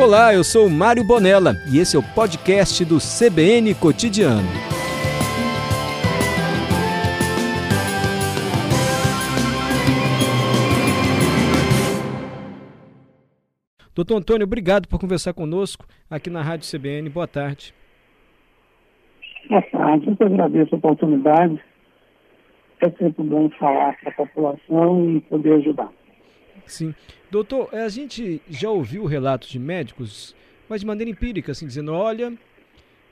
Olá, 0.00 0.32
eu 0.32 0.42
sou 0.42 0.70
Mário 0.70 1.04
Bonella 1.04 1.56
e 1.70 1.78
esse 1.78 1.94
é 1.94 1.98
o 1.98 2.02
podcast 2.02 2.82
do 2.86 2.96
CBN 2.96 3.74
Cotidiano. 3.74 4.48
Doutor 13.94 14.16
Antônio, 14.16 14.46
obrigado 14.46 14.88
por 14.88 14.98
conversar 14.98 15.34
conosco 15.34 15.84
aqui 16.10 16.30
na 16.30 16.40
Rádio 16.40 16.66
CBN. 16.66 17.10
Boa 17.10 17.28
tarde. 17.28 17.74
Boa 19.50 19.60
tarde, 19.60 20.16
eu 20.18 20.26
agradeço 20.26 20.74
a 20.76 20.78
oportunidade. 20.78 21.62
É 22.80 22.90
sempre 22.92 23.22
bom 23.22 23.50
falar 23.50 23.98
para 24.00 24.08
a 24.08 24.14
população 24.14 25.10
e 25.10 25.20
poder 25.20 25.56
ajudar. 25.56 25.99
Sim. 26.70 26.94
Doutor, 27.30 27.74
a 27.74 27.88
gente 27.88 28.40
já 28.48 28.70
ouviu 28.70 29.04
relatos 29.04 29.48
de 29.48 29.58
médicos, 29.58 30.34
mas 30.68 30.80
de 30.80 30.86
maneira 30.86 31.10
empírica, 31.10 31.52
assim, 31.52 31.66
dizendo, 31.66 31.92
olha, 31.92 32.32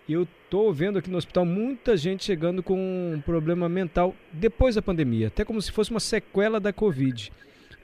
eu 0.09 0.23
estou 0.23 0.73
vendo 0.73 0.98
aqui 0.98 1.10
no 1.10 1.19
hospital 1.19 1.45
muita 1.45 1.97
gente 1.97 2.24
chegando 2.24 2.62
com 2.62 2.77
um 3.14 3.20
problema 3.20 3.69
mental 3.69 4.14
depois 4.33 4.74
da 4.74 4.83
pandemia, 4.83 5.27
até 5.27 5.45
como 5.45 5.60
se 5.60 5.73
fosse 5.73 5.91
uma 5.91 6.00
sequela 6.00 6.59
da 6.59 6.73
Covid. 6.73 7.33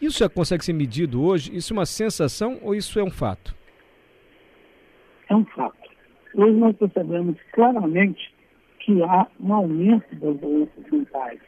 Isso 0.00 0.18
já 0.18 0.28
consegue 0.28 0.64
ser 0.64 0.72
medido 0.72 1.22
hoje? 1.22 1.54
Isso 1.54 1.72
é 1.72 1.76
uma 1.76 1.86
sensação 1.86 2.58
ou 2.62 2.74
isso 2.74 2.98
é 2.98 3.02
um 3.02 3.10
fato? 3.10 3.54
É 5.28 5.34
um 5.34 5.44
fato. 5.44 5.76
Hoje 6.34 6.56
nós 6.56 6.76
percebemos 6.76 7.36
claramente 7.52 8.32
que 8.80 9.02
há 9.02 9.26
um 9.40 9.54
aumento 9.54 10.14
das 10.16 10.36
doenças 10.38 10.90
mentais. 10.90 11.40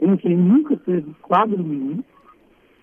Em 0.00 0.16
quem 0.16 0.36
nunca 0.36 0.76
teve 0.76 1.12
quadro 1.22 1.62
nenhum, 1.62 2.02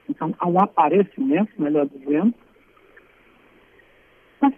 então, 0.09 0.33
há 0.37 0.47
um 0.47 0.59
aparecimento, 0.59 1.51
melhor 1.57 1.87
dizendo. 1.87 2.33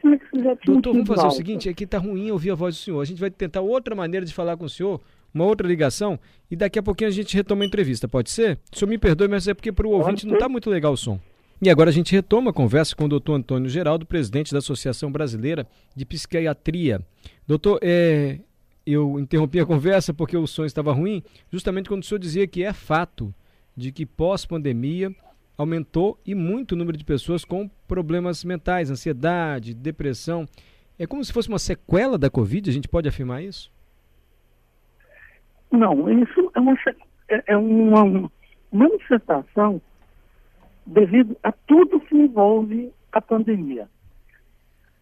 Que 0.01 0.43
já 0.43 0.53
Doutor, 0.65 0.91
vamos 0.91 1.07
fazer 1.07 1.21
alta. 1.21 1.33
o 1.33 1.37
seguinte, 1.37 1.69
aqui 1.69 1.85
está 1.85 1.97
ruim 1.97 2.29
ouvir 2.29 2.51
a 2.51 2.55
voz 2.55 2.75
do 2.75 2.79
senhor. 2.79 2.99
A 2.99 3.05
gente 3.05 3.21
vai 3.21 3.31
tentar 3.31 3.61
outra 3.61 3.95
maneira 3.95 4.25
de 4.25 4.33
falar 4.33 4.57
com 4.57 4.65
o 4.65 4.69
senhor, 4.69 4.99
uma 5.33 5.45
outra 5.45 5.65
ligação, 5.65 6.19
e 6.51 6.55
daqui 6.55 6.77
a 6.77 6.83
pouquinho 6.83 7.09
a 7.09 7.13
gente 7.13 7.33
retoma 7.35 7.63
a 7.63 7.67
entrevista, 7.67 8.07
pode 8.07 8.29
ser? 8.29 8.59
O 8.73 8.77
senhor 8.77 8.89
me 8.89 8.97
perdoe, 8.97 9.29
mas 9.29 9.47
é 9.47 9.53
porque 9.53 9.71
para 9.71 9.87
o 9.87 9.91
ouvinte 9.91 10.27
não 10.27 10.33
está 10.33 10.49
muito 10.49 10.69
legal 10.69 10.91
o 10.93 10.97
som. 10.97 11.19
E 11.61 11.69
agora 11.69 11.89
a 11.89 11.93
gente 11.93 12.11
retoma 12.11 12.51
a 12.51 12.53
conversa 12.53 12.95
com 12.95 13.05
o 13.05 13.07
doutor 13.07 13.33
Antônio 13.33 13.69
Geraldo, 13.69 14.05
presidente 14.05 14.51
da 14.51 14.59
Associação 14.59 15.11
Brasileira 15.11 15.65
de 15.95 16.05
Psiquiatria. 16.05 17.01
Doutor, 17.47 17.79
é, 17.81 18.39
eu 18.85 19.19
interrompi 19.19 19.59
a 19.59 19.65
conversa 19.65 20.13
porque 20.13 20.35
o 20.35 20.45
som 20.45 20.65
estava 20.65 20.91
ruim, 20.91 21.23
justamente 21.51 21.87
quando 21.87 22.03
o 22.03 22.05
senhor 22.05 22.19
dizia 22.19 22.45
que 22.45 22.63
é 22.63 22.73
fato 22.73 23.33
de 23.75 23.91
que 23.91 24.05
pós-pandemia 24.05 25.15
aumentou 25.57 26.19
e 26.25 26.35
muito 26.35 26.73
o 26.73 26.75
número 26.75 26.97
de 26.97 27.03
pessoas 27.03 27.43
com 27.43 27.67
problemas 27.87 28.43
mentais, 28.43 28.91
ansiedade, 28.91 29.73
depressão. 29.73 30.45
É 30.99 31.07
como 31.07 31.23
se 31.23 31.33
fosse 31.33 31.49
uma 31.49 31.59
sequela 31.59 32.17
da 32.17 32.29
Covid, 32.29 32.69
a 32.69 32.73
gente 32.73 32.87
pode 32.87 33.09
afirmar 33.09 33.43
isso? 33.43 33.71
Não, 35.71 36.09
isso 36.21 36.51
é 36.55 36.59
uma, 36.59 36.73
é, 37.29 37.43
é 37.47 37.57
uma 37.57 38.31
manifestação 38.71 39.81
devido 40.85 41.35
a 41.43 41.51
tudo 41.51 41.99
que 41.99 42.15
envolve 42.15 42.91
a 43.11 43.21
pandemia. 43.21 43.89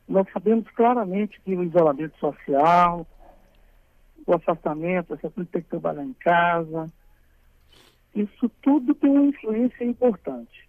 Nós 0.07 0.27
sabemos 0.31 0.69
claramente 0.71 1.39
que 1.41 1.55
o 1.55 1.63
isolamento 1.63 2.17
social, 2.19 3.05
o 4.25 4.33
afastamento, 4.33 5.13
essa 5.13 5.29
ter 5.29 5.61
que 5.61 5.69
trabalhar 5.69 6.03
em 6.03 6.13
casa, 6.13 6.91
isso 8.15 8.49
tudo 8.61 8.95
tem 8.95 9.09
uma 9.09 9.25
influência 9.25 9.83
importante. 9.83 10.67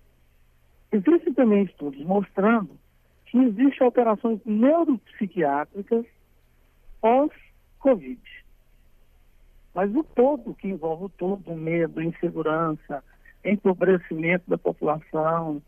Existem 0.91 1.33
também 1.33 1.65
estudos 1.65 2.05
mostrando 2.05 2.77
que 3.27 3.39
existem 3.39 3.87
alterações 3.87 4.41
neuropsiquiátricas 4.45 6.05
pós-Covid. 7.01 8.21
Mas 9.75 9.95
o 9.95 10.03
todo, 10.03 10.55
que 10.55 10.69
envolve 10.69 11.05
o 11.05 11.09
todo, 11.09 11.55
medo, 11.55 12.03
insegurança, 12.03 13.05
empobrecimento 13.45 14.49
da 14.49 14.57
população, 14.57 15.63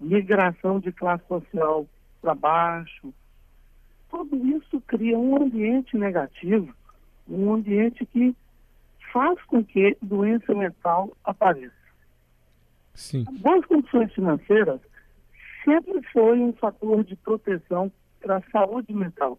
migração 0.00 0.80
de 0.80 0.92
classe 0.92 1.24
social 1.28 1.86
para 2.20 2.34
baixo, 2.34 3.14
tudo 4.10 4.36
isso 4.56 4.80
cria 4.82 5.18
um 5.18 5.40
ambiente 5.42 5.96
negativo, 5.96 6.74
um 7.28 7.54
ambiente 7.54 8.04
que 8.06 8.34
faz 9.12 9.40
com 9.44 9.64
que 9.64 9.96
doença 10.02 10.54
mental 10.54 11.16
apareça. 11.24 11.74
Sim. 12.94 13.24
Boas 13.40 13.64
condições 13.66 14.12
financeiras 14.12 14.80
sempre 15.64 16.00
foi 16.12 16.38
um 16.40 16.52
fator 16.54 17.04
de 17.04 17.16
proteção 17.16 17.92
para 18.20 18.38
a 18.38 18.50
saúde 18.50 18.92
mental. 18.94 19.38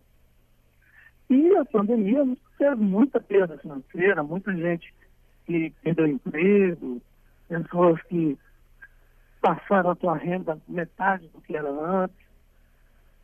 E 1.29 1.56
a 1.56 1.66
pandemia 1.66 2.25
teve 2.57 2.75
muita 2.75 3.19
perda 3.19 3.57
financeira, 3.57 4.23
muita 4.23 4.56
gente 4.56 4.94
que 5.45 5.73
perdeu 5.81 6.07
emprego, 6.07 7.01
pessoas 7.47 8.01
que 8.03 8.38
passaram 9.41 9.91
a 9.91 9.95
sua 9.95 10.17
renda 10.17 10.59
metade 10.67 11.27
do 11.29 11.41
que 11.41 11.56
era 11.56 11.69
antes. 11.69 12.27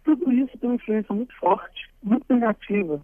Tudo 0.03 0.31
isso 0.31 0.57
tem 0.57 0.69
uma 0.69 0.75
influência 0.75 1.13
muito 1.13 1.33
forte, 1.35 1.89
muito 2.01 2.33
negativa 2.33 3.01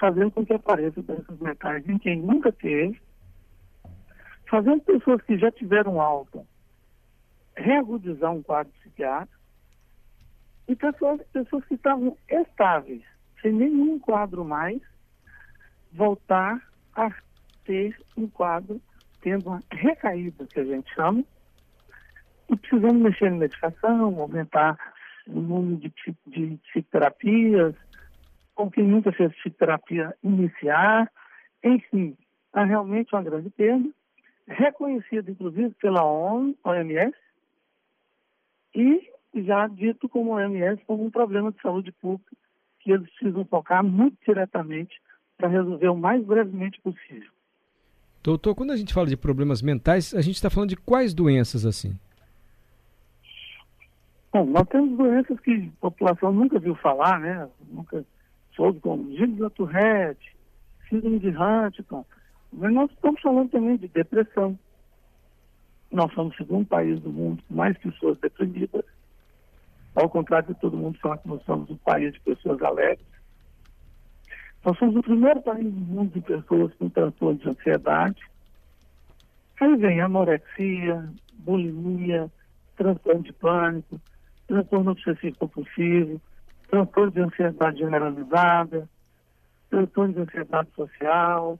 fazendo 0.00 0.30
com 0.30 0.46
que 0.46 0.54
apareçam 0.54 1.02
doenças 1.02 1.38
mentais 1.38 1.86
em 1.86 1.98
quem 1.98 2.18
nunca 2.20 2.50
teve, 2.50 3.00
fazendo 4.48 4.80
pessoas 4.80 5.20
que 5.22 5.38
já 5.38 5.52
tiveram 5.52 6.00
alta 6.00 6.42
reagudizar 7.54 8.32
um 8.32 8.42
quadro 8.42 8.72
psiquiátrico 8.80 9.38
e 10.66 10.74
pessoas, 10.74 11.20
pessoas 11.32 11.64
que 11.66 11.74
estavam 11.74 12.16
estáveis, 12.28 13.02
sem 13.42 13.52
nenhum 13.52 13.98
quadro 13.98 14.44
mais, 14.44 14.80
voltar 15.92 16.60
a 16.94 17.12
ter 17.64 17.96
um 18.16 18.26
quadro 18.28 18.80
tendo 19.20 19.50
uma 19.50 19.60
recaída, 19.70 20.46
que 20.46 20.60
a 20.60 20.64
gente 20.64 20.94
chama, 20.94 21.22
e 22.48 22.56
precisando 22.56 22.98
mexer 22.98 23.26
em 23.26 23.38
medicação, 23.38 24.18
aumentar 24.18 24.78
o 25.26 25.40
número 25.40 25.76
de, 25.76 25.92
de 26.26 26.56
psicoterapias, 26.68 27.74
com 28.54 28.70
quem 28.70 28.84
nunca 28.84 29.12
fez 29.12 29.32
terapia 29.58 30.14
iniciar. 30.22 31.10
Enfim, 31.62 32.16
há 32.52 32.64
realmente 32.64 33.14
uma 33.14 33.22
grande 33.22 33.50
perda, 33.50 33.88
reconhecida 34.46 35.30
inclusive 35.30 35.70
pela 35.80 36.04
OMS 36.04 37.16
e 38.74 39.10
já 39.34 39.66
dito 39.68 40.08
como 40.08 40.32
OMS 40.32 40.82
como 40.86 41.04
um 41.04 41.10
problema 41.10 41.52
de 41.52 41.60
saúde 41.60 41.92
pública 41.92 42.36
que 42.80 42.92
eles 42.92 43.08
precisam 43.10 43.44
focar 43.44 43.84
muito 43.84 44.16
diretamente 44.26 45.00
para 45.36 45.48
resolver 45.48 45.88
o 45.88 45.96
mais 45.96 46.24
brevemente 46.24 46.80
possível. 46.80 47.30
Doutor, 48.22 48.54
quando 48.54 48.72
a 48.72 48.76
gente 48.76 48.92
fala 48.92 49.06
de 49.06 49.16
problemas 49.16 49.62
mentais, 49.62 50.14
a 50.14 50.20
gente 50.20 50.34
está 50.34 50.50
falando 50.50 50.70
de 50.70 50.76
quais 50.76 51.14
doenças 51.14 51.64
assim? 51.64 51.98
Bom, 54.32 54.44
nós 54.46 54.68
temos 54.68 54.96
doenças 54.96 55.40
que 55.40 55.70
a 55.78 55.80
população 55.80 56.32
nunca 56.32 56.58
viu 56.58 56.74
falar, 56.76 57.18
né? 57.18 57.48
Nunca 57.70 58.04
soube 58.60 58.78
como 58.80 59.10
Gilles 59.16 59.38
da 59.38 59.48
Tourette, 59.48 60.36
síndrome 60.86 61.18
de 61.18 61.28
Huntington, 61.28 62.04
mas 62.52 62.72
nós 62.74 62.90
estamos 62.90 63.18
falando 63.22 63.50
também 63.50 63.78
de 63.78 63.88
depressão. 63.88 64.58
Nós 65.90 66.12
somos 66.12 66.34
o 66.34 66.36
segundo 66.36 66.66
país 66.66 67.00
do 67.00 67.10
mundo 67.10 67.42
com 67.48 67.54
mais 67.54 67.76
pessoas 67.78 68.18
deprimidas, 68.18 68.84
ao 69.94 70.10
contrário 70.10 70.48
de 70.48 70.60
todo 70.60 70.76
mundo 70.76 70.98
falar 70.98 71.16
que 71.18 71.28
nós 71.28 71.42
somos 71.44 71.70
um 71.70 71.76
país 71.78 72.12
de 72.12 72.20
pessoas 72.20 72.60
alegres. 72.62 73.06
Nós 74.62 74.78
somos 74.78 74.94
o 74.96 75.02
primeiro 75.02 75.40
país 75.40 75.64
do 75.64 75.80
mundo 75.80 76.12
de 76.12 76.20
pessoas 76.20 76.74
com 76.74 76.90
transtorno 76.90 77.38
de 77.38 77.48
ansiedade. 77.48 78.22
Aí 79.58 79.74
vem 79.76 80.02
anorexia, 80.02 81.08
bulimia, 81.32 82.30
transtorno 82.76 83.22
de 83.22 83.32
pânico, 83.32 83.98
transtorno 84.46 84.90
obsessivo 84.90 85.38
compulsivo, 85.38 86.20
transtorno 86.70 87.10
de 87.10 87.20
ansiedade 87.20 87.78
generalizada, 87.78 88.88
transtorno 89.68 90.14
de 90.14 90.20
ansiedade 90.20 90.70
social, 90.74 91.58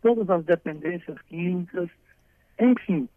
todas 0.00 0.30
as 0.30 0.44
dependências 0.44 1.20
químicas, 1.22 1.90
enfim, 2.58 3.08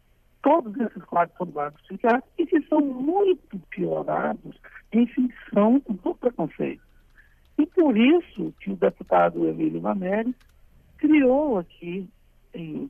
todos 0.42 0.76
esses 0.78 1.04
quadros 1.04 1.38
são 1.38 1.48
psiquiátricos 1.48 2.34
e 2.38 2.46
que 2.46 2.62
são 2.68 2.82
muito 2.82 3.60
piorados 3.70 4.60
em 4.92 5.08
função 5.08 5.82
do 5.88 6.16
preconceito. 6.16 6.82
E 7.58 7.66
por 7.68 7.96
isso 7.96 8.54
que 8.60 8.72
o 8.72 8.76
deputado 8.76 9.48
Emílio 9.48 9.82
Maneri 9.82 10.36
criou 10.98 11.60
aqui 11.60 12.10
em 12.54 12.90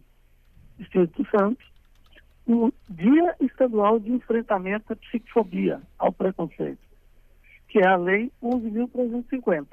Espírito 0.79 1.27
Santo 1.29 1.63
o 2.47 2.71
Dia 2.89 3.35
Estadual 3.41 3.99
de 3.99 4.11
Enfrentamento 4.11 4.93
à 4.93 4.95
Psicofobia, 4.95 5.81
ao 5.99 6.11
Preconceito 6.11 6.90
que 7.71 7.79
é 7.79 7.87
a 7.87 7.95
Lei 7.95 8.29
11.350. 8.43 9.65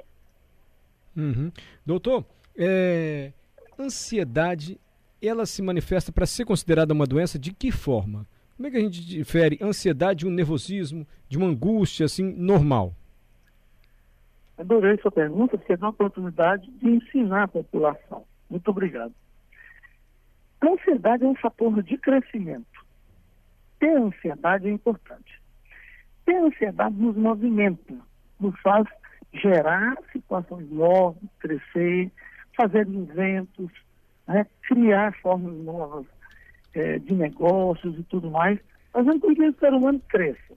Uhum. 1.17 1.51
Doutor, 1.85 2.25
é, 2.57 3.33
ansiedade, 3.77 4.79
ela 5.21 5.45
se 5.45 5.61
manifesta 5.61 6.11
para 6.11 6.25
ser 6.25 6.45
considerada 6.45 6.93
uma 6.93 7.05
doença 7.05 7.37
de 7.37 7.53
que 7.53 7.71
forma? 7.71 8.25
Como 8.55 8.67
é 8.67 8.71
que 8.71 8.77
a 8.77 8.81
gente 8.81 9.05
difere 9.05 9.59
ansiedade 9.61 10.19
de 10.19 10.27
um 10.27 10.31
nervosismo, 10.31 11.05
de 11.27 11.37
uma 11.37 11.47
angústia 11.47 12.05
assim 12.05 12.33
normal? 12.33 12.93
Adorei 14.57 14.97
sua 14.97 15.11
pergunta, 15.11 15.57
porque 15.57 15.73
é 15.73 15.75
uma 15.75 15.89
oportunidade 15.89 16.69
de 16.71 16.89
ensinar 16.89 17.43
a 17.43 17.47
população. 17.47 18.23
Muito 18.49 18.69
obrigado. 18.69 19.13
A 20.61 20.69
ansiedade 20.69 21.23
é 21.23 21.27
um 21.27 21.35
fator 21.35 21.83
de 21.83 21.97
crescimento. 21.97 22.85
Ter 23.77 23.95
ansiedade 23.97 24.67
é 24.67 24.71
importante. 24.71 25.39
Ter 26.29 26.35
ansiedade 26.35 26.95
nos 26.95 27.15
movimenta, 27.15 27.95
nos 28.39 28.53
faz 28.61 28.87
gerar 29.33 29.97
situações 30.11 30.69
novas, 30.69 31.23
crescer, 31.39 32.11
fazer 32.55 32.87
inventos, 32.87 33.71
né? 34.27 34.45
criar 34.61 35.11
formas 35.21 35.55
novas 35.55 36.05
é, 36.75 36.99
de 36.99 37.15
negócios 37.15 37.97
e 37.97 38.03
tudo 38.03 38.29
mais, 38.29 38.59
fazendo 38.93 39.19
com 39.19 39.33
que 39.33 39.43
o 39.43 39.55
ser 39.55 39.73
humano 39.73 39.99
cresça. 40.07 40.53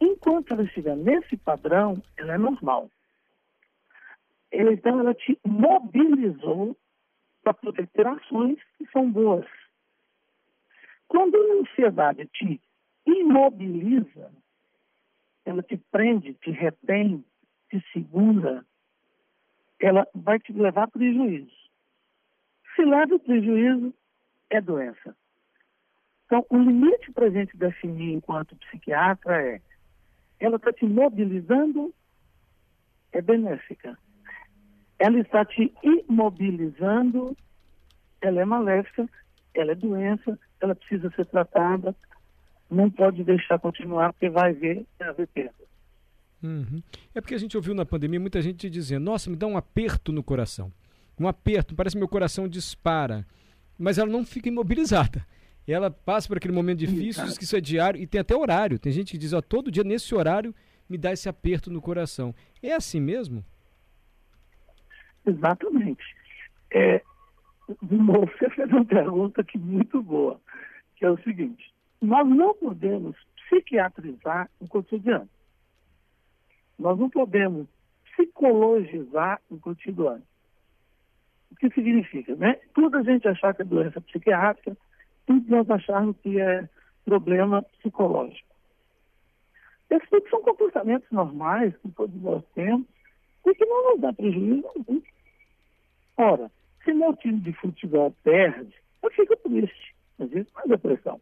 Enquanto 0.00 0.52
ela 0.52 0.62
estiver 0.62 0.96
nesse 0.96 1.36
padrão, 1.36 2.02
ela 2.16 2.32
é 2.32 2.38
normal. 2.38 2.90
Então, 4.50 4.98
ela 4.98 5.12
te 5.12 5.38
mobilizou 5.44 6.74
para 7.42 7.52
poder 7.52 7.86
ter 7.88 8.06
ações 8.06 8.56
que 8.78 8.86
são 8.90 9.12
boas. 9.12 9.44
Quando 11.06 11.36
a 11.36 11.60
ansiedade 11.60 12.26
te 12.32 12.58
imobiliza, 13.04 14.39
ela 15.44 15.62
te 15.62 15.76
prende, 15.90 16.34
te 16.34 16.50
retém, 16.50 17.24
te 17.68 17.82
segura, 17.92 18.64
ela 19.78 20.06
vai 20.14 20.38
te 20.38 20.52
levar 20.52 20.84
a 20.84 20.88
prejuízo. 20.88 21.50
Se 22.76 22.84
leva 22.84 23.14
o 23.14 23.20
prejuízo, 23.20 23.94
é 24.50 24.60
doença. 24.60 25.16
Então, 26.26 26.46
o 26.48 26.58
limite 26.58 27.10
para 27.12 27.26
a 27.26 27.30
gente 27.30 27.56
definir 27.56 28.12
enquanto 28.12 28.56
psiquiatra 28.56 29.42
é 29.42 29.60
ela 30.38 30.56
está 30.56 30.72
te 30.72 30.86
mobilizando, 30.86 31.92
é 33.12 33.20
benéfica 33.20 33.98
ela 35.00 35.18
está 35.18 35.44
te 35.46 35.72
imobilizando, 35.82 37.34
ela 38.20 38.42
é 38.42 38.44
maléfica, 38.44 39.08
ela 39.54 39.72
é 39.72 39.74
doença, 39.74 40.38
ela 40.60 40.74
precisa 40.74 41.10
ser 41.16 41.24
tratada, 41.24 41.96
não 42.70 42.90
pode 42.90 43.24
deixar 43.24 43.58
continuar, 43.58 44.12
porque 44.12 44.28
vai 44.28 44.52
ver, 44.52 44.86
vai 44.98 45.08
haver 45.08 45.26
perda. 45.28 45.70
Uhum. 46.42 46.82
É 47.14 47.20
porque 47.20 47.34
a 47.34 47.38
gente 47.38 47.56
ouviu 47.56 47.74
na 47.74 47.84
pandemia 47.84 48.20
muita 48.20 48.40
gente 48.40 48.70
dizendo, 48.70 49.04
nossa, 49.04 49.28
me 49.28 49.36
dá 49.36 49.46
um 49.46 49.56
aperto 49.56 50.12
no 50.12 50.22
coração. 50.22 50.72
Um 51.18 51.28
aperto, 51.28 51.74
parece 51.74 51.94
que 51.94 51.98
meu 51.98 52.08
coração 52.08 52.48
dispara. 52.48 53.26
Mas 53.78 53.98
ela 53.98 54.10
não 54.10 54.24
fica 54.24 54.48
imobilizada. 54.48 55.26
Ela 55.66 55.90
passa 55.90 56.26
por 56.26 56.38
aquele 56.38 56.54
momento 56.54 56.78
difícil, 56.78 57.24
diz 57.24 57.36
que 57.36 57.44
isso 57.44 57.56
é 57.56 57.60
diário, 57.60 58.00
e 58.00 58.06
tem 58.06 58.20
até 58.20 58.34
horário. 58.34 58.78
Tem 58.78 58.90
gente 58.90 59.12
que 59.12 59.18
diz, 59.18 59.32
ó, 59.32 59.40
todo 59.40 59.70
dia 59.70 59.84
nesse 59.84 60.14
horário 60.14 60.54
me 60.88 60.98
dá 60.98 61.12
esse 61.12 61.28
aperto 61.28 61.70
no 61.70 61.80
coração. 61.80 62.34
É 62.62 62.72
assim 62.72 63.00
mesmo? 63.00 63.44
Exatamente. 65.24 66.02
É, 66.72 67.02
você 67.80 68.50
fez 68.50 68.70
uma 68.70 68.84
pergunta 68.86 69.44
que 69.44 69.58
muito 69.58 70.02
boa, 70.02 70.40
que 70.96 71.04
é 71.04 71.10
o 71.10 71.22
seguinte: 71.22 71.69
nós 72.00 72.28
não 72.28 72.54
podemos 72.54 73.16
psiquiatrizar 73.36 74.48
o 74.60 74.68
cotidiano. 74.68 75.28
Nós 76.78 76.98
não 76.98 77.10
podemos 77.10 77.66
psicologizar 78.04 79.40
o 79.50 79.58
cotidiano. 79.58 80.22
O 81.50 81.56
que 81.56 81.68
significa, 81.70 82.34
né? 82.36 82.58
Tudo 82.74 82.96
a 82.96 83.02
gente 83.02 83.26
achar 83.28 83.54
que 83.54 83.62
é 83.62 83.64
doença 83.64 84.00
psiquiátrica, 84.00 84.76
tudo 85.26 85.44
nós 85.48 85.68
acharmos 85.68 86.16
que 86.18 86.40
é 86.40 86.68
problema 87.04 87.62
psicológico. 87.62 88.48
Esses 89.90 90.30
são 90.30 90.40
comportamentos 90.42 91.10
normais 91.10 91.76
que 91.78 91.90
todos 91.90 92.14
nós 92.22 92.44
temos 92.54 92.86
e 93.44 93.54
que 93.54 93.64
não 93.64 93.90
nos 93.90 94.00
dá 94.00 94.12
prejuízo 94.12 94.66
algum. 94.68 95.02
Ora, 96.16 96.50
se 96.84 96.92
meu 96.92 97.14
time 97.16 97.40
de 97.40 97.52
futebol 97.54 98.14
perde, 98.22 98.74
eu 99.02 99.10
fico 99.10 99.36
triste, 99.36 99.94
isso 100.20 100.50
não 100.54 100.62
é 100.64 100.68
depressão. 100.68 101.20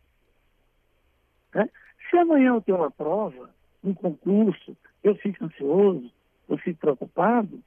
Né? 1.55 1.69
Se 2.11 2.17
amanhã 2.17 2.55
eu 2.55 2.61
tenho 2.61 2.79
uma 2.79 2.91
prova, 2.91 3.51
um 3.83 3.95
concurso, 3.95 4.77
eu 5.03 5.15
fico 5.17 5.45
ansioso, 5.45 6.11
eu 6.49 6.59
fico 6.59 6.81
preocupado, 6.81 7.63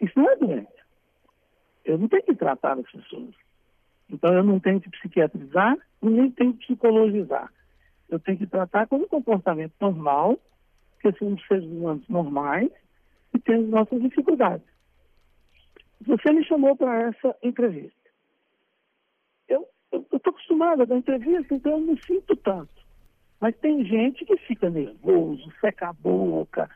isso 0.00 0.18
não 0.18 0.30
é 0.30 0.36
doença. 0.36 0.78
Eu 1.84 1.98
não 1.98 2.08
tenho 2.08 2.22
que 2.22 2.34
tratar 2.34 2.78
as 2.78 2.90
pessoas. 2.90 3.34
Então 4.10 4.32
eu 4.32 4.42
não 4.42 4.60
tenho 4.60 4.80
que 4.80 4.90
psiquiatrizar 4.90 5.76
e 6.02 6.06
nem 6.08 6.30
tenho 6.30 6.52
que 6.54 6.66
psicologizar. 6.66 7.52
Eu 8.08 8.18
tenho 8.18 8.38
que 8.38 8.46
tratar 8.46 8.86
como 8.86 9.04
um 9.04 9.08
comportamento 9.08 9.74
normal, 9.80 10.38
porque 10.92 11.18
somos 11.18 11.44
seres 11.46 11.64
humanos 11.64 12.08
normais 12.08 12.70
e 13.34 13.38
temos 13.38 13.68
nossas 13.68 14.00
dificuldades. 14.00 14.66
Você 16.06 16.32
me 16.32 16.44
chamou 16.44 16.76
para 16.76 17.08
essa 17.08 17.36
entrevista. 17.42 17.96
Eu 19.48 19.68
estou 19.92 20.30
acostumada 20.30 20.86
da 20.86 20.96
entrevista, 20.96 21.54
então 21.54 21.72
eu 21.72 21.80
não 21.80 21.96
sinto 21.98 22.36
tanto. 22.36 22.77
Mas 23.40 23.56
tem 23.56 23.84
gente 23.84 24.24
que 24.24 24.36
fica 24.38 24.68
nervoso, 24.68 25.52
seca 25.60 25.90
a 25.90 25.92
boca, 25.92 26.68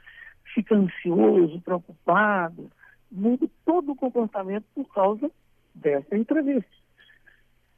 fica 0.55 0.75
ansioso, 0.75 1.61
preocupado, 1.61 2.71
muda 3.11 3.49
todo 3.65 3.93
o 3.93 3.97
comportamento 3.97 4.65
por 4.75 4.87
causa 4.93 5.31
dessa 5.75 6.17
entrevista. 6.17 6.71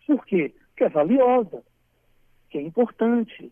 Por 0.07 0.25
quê? 0.27 0.55
Porque 0.69 0.85
é 0.85 0.89
valiosa, 0.89 1.63
que 2.51 2.59
é 2.59 2.63
importante, 2.63 3.51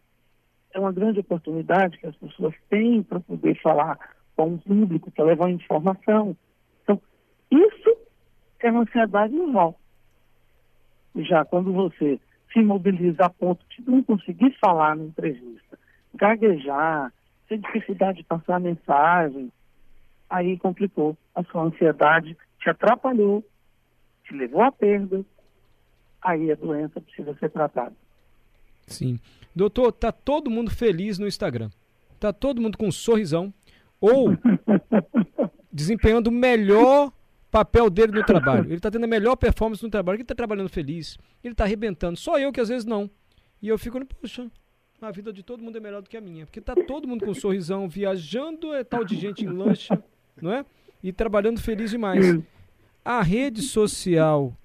é 0.72 0.78
uma 0.78 0.92
grande 0.92 1.20
oportunidade 1.20 1.98
que 1.98 2.06
as 2.06 2.16
pessoas 2.16 2.54
têm 2.68 3.02
para 3.02 3.20
poder 3.20 3.60
falar 3.62 3.98
com 4.36 4.48
um 4.48 4.58
público, 4.58 5.10
para 5.10 5.24
levar 5.24 5.50
informação. 5.50 6.36
Então, 6.82 7.00
isso 7.50 7.96
é 8.60 8.70
uma 8.70 8.82
ansiedade 8.82 9.34
normal. 9.34 9.78
Já 11.16 11.44
quando 11.44 11.72
você 11.72 12.18
se 12.52 12.60
mobiliza 12.60 13.24
a 13.24 13.30
ponto 13.30 13.64
de 13.68 13.88
não 13.88 14.02
conseguir 14.02 14.56
falar 14.58 14.96
na 14.96 15.04
entrevista, 15.04 15.78
gaguejar, 16.14 17.12
ter 17.48 17.58
dificuldade 17.58 18.18
de 18.18 18.24
passar 18.24 18.56
a 18.56 18.60
mensagem, 18.60 19.50
aí 20.28 20.58
complicou. 20.58 21.16
A 21.34 21.42
sua 21.44 21.62
ansiedade 21.62 22.36
te 22.60 22.70
atrapalhou, 22.70 23.44
te 24.24 24.34
levou 24.34 24.62
à 24.62 24.70
perda, 24.70 25.24
aí 26.20 26.50
a 26.50 26.54
doença 26.54 27.00
precisa 27.00 27.34
ser 27.34 27.50
tratada. 27.50 27.94
Sim. 28.86 29.18
Doutor, 29.54 29.92
tá 29.92 30.10
todo 30.10 30.50
mundo 30.50 30.70
feliz 30.70 31.18
no 31.18 31.26
Instagram. 31.26 31.70
Tá 32.18 32.32
todo 32.32 32.60
mundo 32.60 32.78
com 32.78 32.86
um 32.86 32.92
sorrisão 32.92 33.52
ou 34.00 34.30
desempenhando 35.72 36.28
o 36.28 36.32
melhor 36.32 37.12
papel 37.52 37.90
dele 37.90 38.12
no 38.12 38.24
trabalho. 38.24 38.64
Ele 38.66 38.76
está 38.76 38.90
tendo 38.90 39.04
a 39.04 39.06
melhor 39.06 39.36
performance 39.36 39.82
no 39.82 39.90
trabalho. 39.90 40.16
Ele 40.16 40.22
está 40.22 40.34
trabalhando 40.34 40.70
feliz. 40.70 41.18
Ele 41.44 41.52
está 41.52 41.64
arrebentando. 41.64 42.18
Só 42.18 42.38
eu 42.38 42.50
que 42.50 42.60
às 42.60 42.68
vezes 42.70 42.86
não. 42.86 43.08
E 43.60 43.68
eu 43.68 43.78
fico, 43.78 44.04
poxa, 44.06 44.50
a 45.00 45.10
vida 45.10 45.32
de 45.32 45.42
todo 45.42 45.62
mundo 45.62 45.76
é 45.76 45.80
melhor 45.80 46.02
do 46.02 46.08
que 46.08 46.16
a 46.16 46.20
minha. 46.20 46.46
Porque 46.46 46.60
tá 46.60 46.74
todo 46.74 47.06
mundo 47.06 47.24
com 47.24 47.30
um 47.30 47.34
sorrisão, 47.34 47.88
viajando, 47.88 48.72
é 48.72 48.82
tal 48.82 49.04
de 49.04 49.14
gente 49.14 49.44
em 49.44 49.48
lancha, 49.48 50.02
não 50.40 50.52
é? 50.52 50.64
E 51.02 51.12
trabalhando 51.12 51.60
feliz 51.60 51.90
demais. 51.90 52.40
A 53.04 53.20
rede 53.22 53.62
social, 53.62 54.56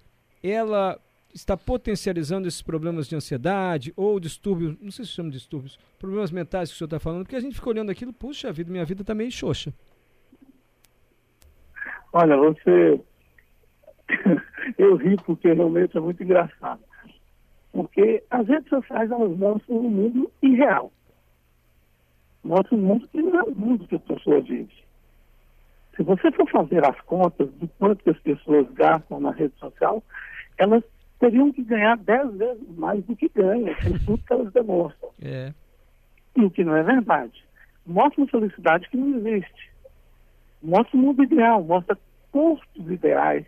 ela 0.41 0.99
está 1.33 1.57
potencializando 1.57 2.47
esses 2.47 2.61
problemas 2.61 3.07
de 3.07 3.15
ansiedade 3.15 3.93
ou 3.95 4.19
distúrbios, 4.19 4.75
não 4.81 4.91
sei 4.91 5.05
se 5.05 5.11
chama 5.11 5.29
de 5.29 5.37
distúrbios, 5.37 5.77
problemas 5.99 6.31
mentais 6.31 6.69
que 6.69 6.75
o 6.75 6.77
senhor 6.77 6.87
está 6.87 6.99
falando, 6.99 7.23
porque 7.23 7.35
a 7.35 7.39
gente 7.39 7.55
fica 7.55 7.69
olhando 7.69 7.91
aquilo, 7.91 8.11
puxa 8.13 8.51
vida, 8.51 8.71
minha 8.71 8.85
vida 8.85 9.01
está 9.01 9.13
meio 9.13 9.31
xoxa. 9.31 9.73
Olha, 12.13 12.37
você. 12.37 13.01
Eu 14.77 14.95
ri 14.95 15.15
porque 15.25 15.51
realmente 15.51 15.97
é 15.97 15.99
muito 15.99 16.23
engraçado. 16.23 16.81
Porque 17.71 18.23
as 18.29 18.47
redes 18.47 18.69
sociais 18.69 19.11
elas 19.11 19.37
mostram 19.37 19.77
um 19.77 19.89
mundo 19.89 20.31
irreal. 20.41 20.91
Mostram 22.43 22.79
um 22.79 22.81
mundo 22.81 23.07
que 23.07 23.21
não 23.21 23.39
é 23.39 23.43
o 23.43 23.55
mundo 23.55 23.87
que 23.87 23.95
as 23.95 24.01
pessoas 24.01 24.47
vivem. 24.47 24.69
Se 25.95 26.03
você 26.03 26.31
for 26.31 26.49
fazer 26.49 26.85
as 26.85 26.99
contas 27.01 27.51
do 27.53 27.67
quanto 27.79 28.03
que 28.03 28.09
as 28.09 28.19
pessoas 28.19 28.71
gastam 28.73 29.19
na 29.19 29.31
rede 29.31 29.53
social, 29.57 30.03
elas 30.57 30.83
teriam 31.19 31.51
que 31.51 31.63
ganhar 31.63 31.97
dez 31.97 32.31
vezes 32.35 32.77
mais 32.77 33.03
do 33.05 33.15
que 33.15 33.29
ganham, 33.29 33.73
por 33.75 33.99
tudo 34.05 34.23
que 34.23 34.33
elas 34.33 34.53
demonstram. 34.53 35.09
É. 35.21 35.53
E 36.35 36.45
o 36.45 36.51
que 36.51 36.63
não 36.63 36.75
é 36.75 36.83
verdade. 36.83 37.43
Mostra 37.85 38.21
uma 38.21 38.29
felicidade 38.29 38.87
que 38.89 38.97
não 38.97 39.17
existe 39.17 39.71
mostra 40.61 40.97
o 40.97 40.99
mundo 40.99 41.23
ideal, 41.23 41.63
mostra 41.63 41.97
corpos 42.31 42.91
ideais, 42.91 43.45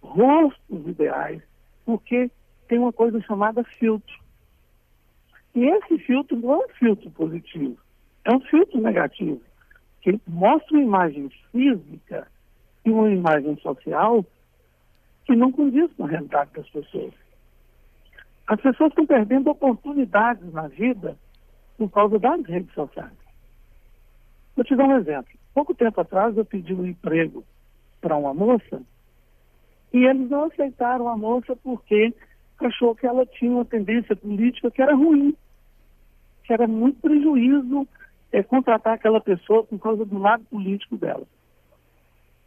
rostos 0.00 0.86
ideais, 0.86 1.42
porque 1.84 2.30
tem 2.68 2.78
uma 2.78 2.92
coisa 2.92 3.20
chamada 3.22 3.64
filtro. 3.64 4.14
E 5.54 5.64
esse 5.64 5.98
filtro 5.98 6.36
não 6.36 6.54
é 6.54 6.66
um 6.66 6.68
filtro 6.70 7.10
positivo, 7.10 7.76
é 8.24 8.34
um 8.34 8.40
filtro 8.40 8.80
negativo, 8.80 9.40
que 10.00 10.20
mostra 10.26 10.76
uma 10.76 10.82
imagem 10.82 11.30
física 11.52 12.26
e 12.84 12.90
uma 12.90 13.10
imagem 13.10 13.56
social 13.58 14.24
que 15.24 15.34
não 15.34 15.50
condiz 15.50 15.90
com 15.94 16.04
a 16.04 16.08
realidade 16.08 16.50
das 16.54 16.68
pessoas. 16.68 17.14
As 18.46 18.60
pessoas 18.60 18.90
estão 18.90 19.06
perdendo 19.06 19.50
oportunidades 19.50 20.52
na 20.52 20.68
vida 20.68 21.16
por 21.78 21.90
causa 21.90 22.18
das 22.18 22.44
redes 22.44 22.72
sociais. 22.74 23.12
Vou 24.54 24.64
te 24.64 24.76
dar 24.76 24.84
um 24.84 24.98
exemplo. 24.98 25.32
Pouco 25.54 25.72
tempo 25.72 26.00
atrás 26.00 26.36
eu 26.36 26.44
pedi 26.44 26.74
um 26.74 26.84
emprego 26.84 27.44
para 28.00 28.16
uma 28.16 28.34
moça 28.34 28.82
e 29.92 30.04
eles 30.04 30.28
não 30.28 30.44
aceitaram 30.44 31.08
a 31.08 31.16
moça 31.16 31.54
porque 31.54 32.12
achou 32.58 32.94
que 32.94 33.06
ela 33.06 33.24
tinha 33.24 33.52
uma 33.52 33.64
tendência 33.64 34.16
política 34.16 34.70
que 34.70 34.82
era 34.82 34.94
ruim, 34.94 35.36
que 36.42 36.52
era 36.52 36.66
muito 36.66 37.00
prejuízo 37.00 37.86
é, 38.32 38.42
contratar 38.42 38.94
aquela 38.94 39.20
pessoa 39.20 39.62
por 39.62 39.78
causa 39.78 40.04
do 40.04 40.18
lado 40.18 40.44
político 40.44 40.96
dela. 40.96 41.24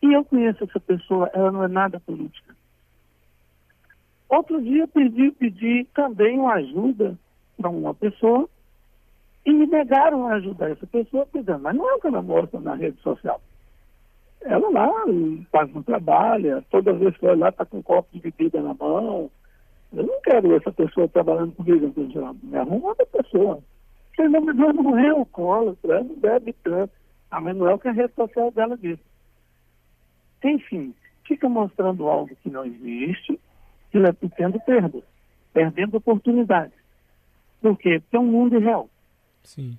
E 0.02 0.14
eu 0.14 0.26
conheço 0.26 0.64
essa 0.64 0.80
pessoa, 0.80 1.30
ela 1.34 1.52
não 1.52 1.64
é 1.64 1.68
nada 1.68 2.00
política. 2.00 2.56
Outro 4.28 4.62
dia 4.62 4.88
pedi, 4.88 5.32
pedi 5.32 5.88
também 5.94 6.38
uma 6.38 6.56
ajuda 6.56 7.18
para 7.56 7.70
uma 7.70 7.94
pessoa 7.94 8.50
e 9.48 9.66
negaram 9.66 10.28
a 10.28 10.34
ajudar 10.34 10.72
essa 10.72 10.86
pessoa, 10.86 11.26
dizendo, 11.34 11.60
mas 11.60 11.74
não 11.74 11.90
é 11.90 11.94
o 11.94 12.02
que 12.02 12.08
ela 12.08 12.22
mostra 12.22 12.60
na 12.60 12.76
rede 12.76 13.00
social. 13.02 13.40
Ela 14.42 14.70
lá 14.70 14.92
faz 15.50 15.74
um 15.74 15.82
trabalho, 15.82 16.62
toda 16.70 16.92
vez 16.92 17.16
que 17.16 17.26
eu 17.26 17.38
lá 17.38 17.48
está 17.48 17.66
com 17.66 17.78
um 17.78 17.82
copo 17.82 18.10
de 18.12 18.20
bebida 18.20 18.62
na 18.62 18.74
mão. 18.74 19.32
Eu 19.94 20.06
não 20.06 20.22
quero 20.22 20.54
essa 20.54 20.70
pessoa 20.74 21.08
trabalhando 21.08 21.54
comigo, 21.54 21.94
me 22.44 22.58
arruma 22.58 22.90
outra 22.90 23.06
pessoa. 23.06 23.64
Porque 24.10 24.28
não, 24.28 24.42
não 24.42 25.00
é 25.00 25.10
alcoólatra, 25.12 26.04
não 26.04 26.16
bebe 26.16 26.54
tanto. 26.62 26.92
Ah, 27.32 27.40
mas 27.40 27.56
não 27.56 27.70
é 27.70 27.74
o 27.74 27.80
que 27.80 27.88
a 27.88 27.94
rede 27.94 28.14
social 28.16 28.52
dela 28.52 28.78
diz. 28.78 29.00
Enfim, 30.44 30.94
fica 31.24 31.48
mostrando 31.48 32.06
algo 32.10 32.36
que 32.44 32.50
não 32.50 32.66
existe 32.66 33.40
e 33.94 34.30
tendo 34.36 34.60
perdas, 34.60 35.04
perdendo 35.54 35.96
oportunidades. 35.96 36.78
Porque 37.62 38.02
é 38.12 38.20
um 38.20 38.26
mundo 38.26 38.58
irreal. 38.58 38.90
Sim. 39.48 39.78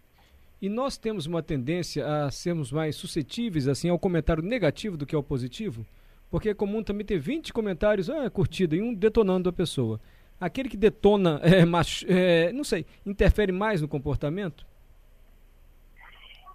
E 0.63 0.69
nós 0.69 0.97
temos 0.97 1.27
uma 1.27 1.43
tendência 1.43 2.05
a 2.07 2.31
sermos 2.31 2.73
mais 2.73 2.97
suscetíveis 2.97 3.69
assim 3.69 3.91
ao 3.91 3.99
comentário 3.99 4.43
negativo 4.43 4.97
do 4.97 5.05
que 5.05 5.15
ao 5.15 5.23
positivo? 5.23 5.87
Porque 6.31 6.49
é 6.49 6.55
comum 6.55 6.83
também 6.83 7.05
ter 7.05 7.19
20 7.19 7.53
comentários, 7.53 8.09
ah, 8.09 8.29
curtida, 8.31 8.75
e 8.75 8.83
um 8.83 8.95
detonando 8.95 9.49
a 9.49 9.53
pessoa. 9.53 10.01
Aquele 10.41 10.71
que 10.71 10.77
detona, 10.77 11.39
é, 11.45 11.67
macho, 11.67 12.07
é, 12.09 12.51
não 12.51 12.65
sei, 12.65 12.87
interfere 13.05 13.53
mais 13.53 13.83
no 13.83 13.89
comportamento? 13.89 14.67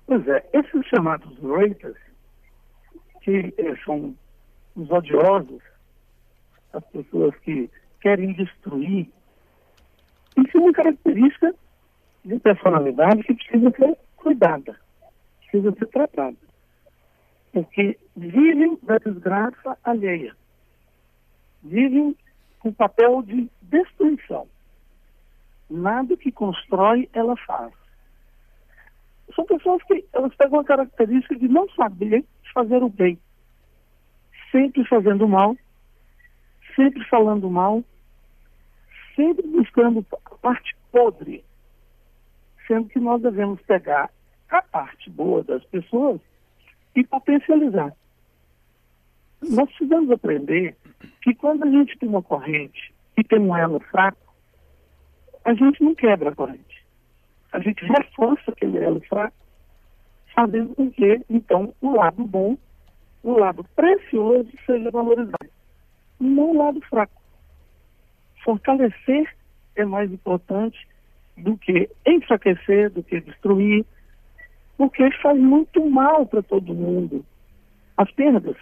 Pois 0.07 0.27
é, 0.27 0.43
esses 0.51 0.85
chamados 0.87 1.37
haters, 1.39 1.97
que 3.21 3.53
eh, 3.57 3.75
são 3.85 4.15
os 4.75 4.89
odiosos, 4.89 5.61
as 6.73 6.83
pessoas 6.87 7.35
que 7.37 7.69
querem 8.01 8.33
destruir, 8.33 9.07
isso 10.35 10.57
é 10.57 10.59
uma 10.59 10.73
característica 10.73 11.55
de 12.23 12.39
personalidade 12.39 13.23
que 13.23 13.33
precisa 13.33 13.71
ser 13.71 13.97
cuidada, 14.15 14.79
precisa 15.39 15.71
ser 15.73 15.87
tratada. 15.87 16.37
Porque 17.51 17.97
vivem 18.15 18.77
da 18.81 18.97
desgraça 18.97 19.77
alheia. 19.83 20.35
Vivem 21.61 22.15
com 22.59 22.73
papel 22.73 23.21
de 23.21 23.49
destruição. 23.61 24.47
Nada 25.69 26.17
que 26.17 26.31
constrói, 26.31 27.09
ela 27.13 27.35
faz. 27.37 27.73
São 29.35 29.45
pessoas 29.45 29.81
que 29.83 30.05
elas 30.13 30.33
pegam 30.35 30.59
a 30.59 30.63
característica 30.63 31.35
de 31.35 31.47
não 31.47 31.69
saber 31.69 32.25
fazer 32.53 32.81
o 32.83 32.89
bem. 32.89 33.19
Sempre 34.51 34.85
fazendo 34.85 35.27
mal, 35.27 35.57
sempre 36.75 37.03
falando 37.05 37.49
mal, 37.49 37.83
sempre 39.15 39.47
buscando 39.47 40.05
a 40.25 40.35
parte 40.35 40.75
podre 40.91 41.43
sendo 42.67 42.89
que 42.89 42.99
nós 42.99 43.21
devemos 43.21 43.61
pegar 43.61 44.09
a 44.49 44.61
parte 44.61 45.09
boa 45.09 45.43
das 45.43 45.63
pessoas 45.65 46.21
e 46.95 47.03
potencializar. 47.03 47.93
Nós 49.41 49.67
precisamos 49.69 50.11
aprender 50.11 50.75
que 51.21 51.33
quando 51.33 51.63
a 51.63 51.69
gente 51.69 51.97
tem 51.97 52.07
uma 52.07 52.21
corrente 52.21 52.93
e 53.17 53.23
tem 53.23 53.39
um 53.39 53.55
elo 53.55 53.79
fraco, 53.79 54.33
a 55.43 55.53
gente 55.53 55.83
não 55.83 55.93
quebra 55.93 56.29
a 56.29 56.35
corrente. 56.35 56.85
A 57.51 57.59
gente 57.59 57.83
reforça 57.85 58.51
aquele 58.51 58.77
elo 58.77 59.01
fraco, 59.01 59.35
fazendo 60.33 60.73
com 60.75 60.89
que, 60.89 61.21
então, 61.29 61.73
o 61.81 61.91
lado 61.91 62.23
bom, 62.23 62.57
o 63.21 63.33
lado 63.33 63.63
precioso 63.75 64.49
seja 64.65 64.89
valorizado, 64.89 65.49
não 66.19 66.51
o 66.51 66.57
lado 66.57 66.81
fraco. 66.81 67.21
Fortalecer 68.43 69.35
é 69.75 69.85
mais 69.85 70.11
importante 70.11 70.87
do 71.37 71.57
que 71.57 71.89
enfraquecer, 72.05 72.89
do 72.91 73.03
que 73.03 73.19
destruir, 73.21 73.85
porque 74.77 75.09
faz 75.21 75.39
muito 75.39 75.89
mal 75.89 76.25
para 76.25 76.41
todo 76.41 76.73
mundo. 76.73 77.25
As 77.97 78.11
perdas. 78.11 78.57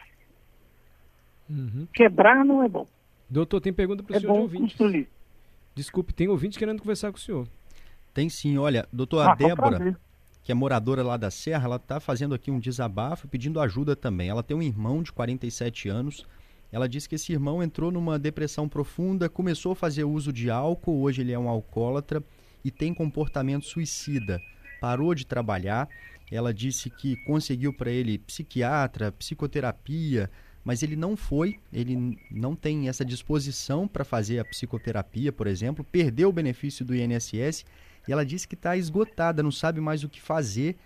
Uhum. 1.50 1.88
Quebrar 1.94 2.46
não 2.46 2.64
é 2.64 2.70
bom. 2.70 2.88
Doutor, 3.30 3.62
tem 3.62 3.74
pergunta 3.74 4.04
para 4.04 4.14
o 4.14 4.18
é 4.18 4.20
senhor 4.20 4.34
de 4.34 4.40
ouvinte. 4.40 4.62
Construir. 4.62 5.10
Desculpe, 5.74 6.14
tem 6.14 6.28
ouvinte 6.28 6.60
querendo 6.60 6.82
conversar 6.82 7.12
com 7.12 7.18
o 7.18 7.22
senhor. 7.22 7.48
Tem 8.14 8.28
sim, 8.28 8.58
olha, 8.58 8.86
doutor, 8.92 9.20
ah, 9.20 9.32
a 9.32 9.36
Débora, 9.36 9.98
que 10.44 10.52
é 10.52 10.56
moradora 10.56 11.02
lá 11.02 11.16
da 11.16 11.32
Serra, 11.32 11.66
ela 11.66 11.76
está 11.78 12.00
fazendo 12.00 12.36
aqui 12.36 12.52
um 12.52 12.60
desabafo 12.60 13.28
pedindo 13.28 13.60
ajuda 13.60 13.96
também. 13.96 14.28
Ela 14.28 14.44
tem 14.44 14.56
um 14.56 14.62
irmão 14.62 15.02
de 15.02 15.14
47 15.14 15.88
anos. 15.88 16.26
Ela 16.72 16.90
disse 16.90 17.08
que 17.08 17.16
esse 17.16 17.32
irmão 17.32 17.64
entrou 17.64 17.92
numa 17.92 18.20
depressão 18.20 18.68
profunda, 18.68 19.30
começou 19.30 19.74
a 19.74 19.76
fazer 19.76 20.04
uso 20.04 20.32
de 20.32 20.50
álcool, 20.50 21.02
hoje 21.02 21.22
ele 21.22 21.32
é 21.32 21.40
um 21.40 21.50
alcoólatra 21.50 22.24
e 22.64 22.72
tem 22.72 22.94
comportamento 22.94 23.66
suicida. 23.66 24.42
Parou 24.80 25.14
de 25.14 25.26
trabalhar. 25.26 25.88
Ela 26.32 26.54
disse 26.54 26.90
que 26.90 27.16
conseguiu 27.26 27.74
para 27.74 27.92
ele 27.92 28.18
psiquiatra, 28.18 29.12
psicoterapia, 29.12 30.30
mas 30.64 30.84
ele 30.84 30.96
não 30.96 31.18
foi, 31.18 31.60
ele 31.74 32.18
não 32.30 32.56
tem 32.56 32.88
essa 32.88 33.04
disposição 33.04 33.88
para 33.88 34.06
fazer 34.06 34.40
a 34.40 34.46
psicoterapia, 34.46 35.32
por 35.32 35.48
exemplo, 35.48 35.84
perdeu 35.84 36.30
o 36.30 36.34
benefício 36.34 36.86
do 36.86 36.96
INSS 36.96 37.66
e 38.08 38.12
ela 38.12 38.26
disse 38.26 38.48
que 38.48 38.56
está 38.56 38.78
esgotada, 38.78 39.44
não 39.44 39.52
sabe 39.52 39.82
mais 39.82 40.04
o 40.04 40.10
que 40.10 40.22
fazer 40.22 40.78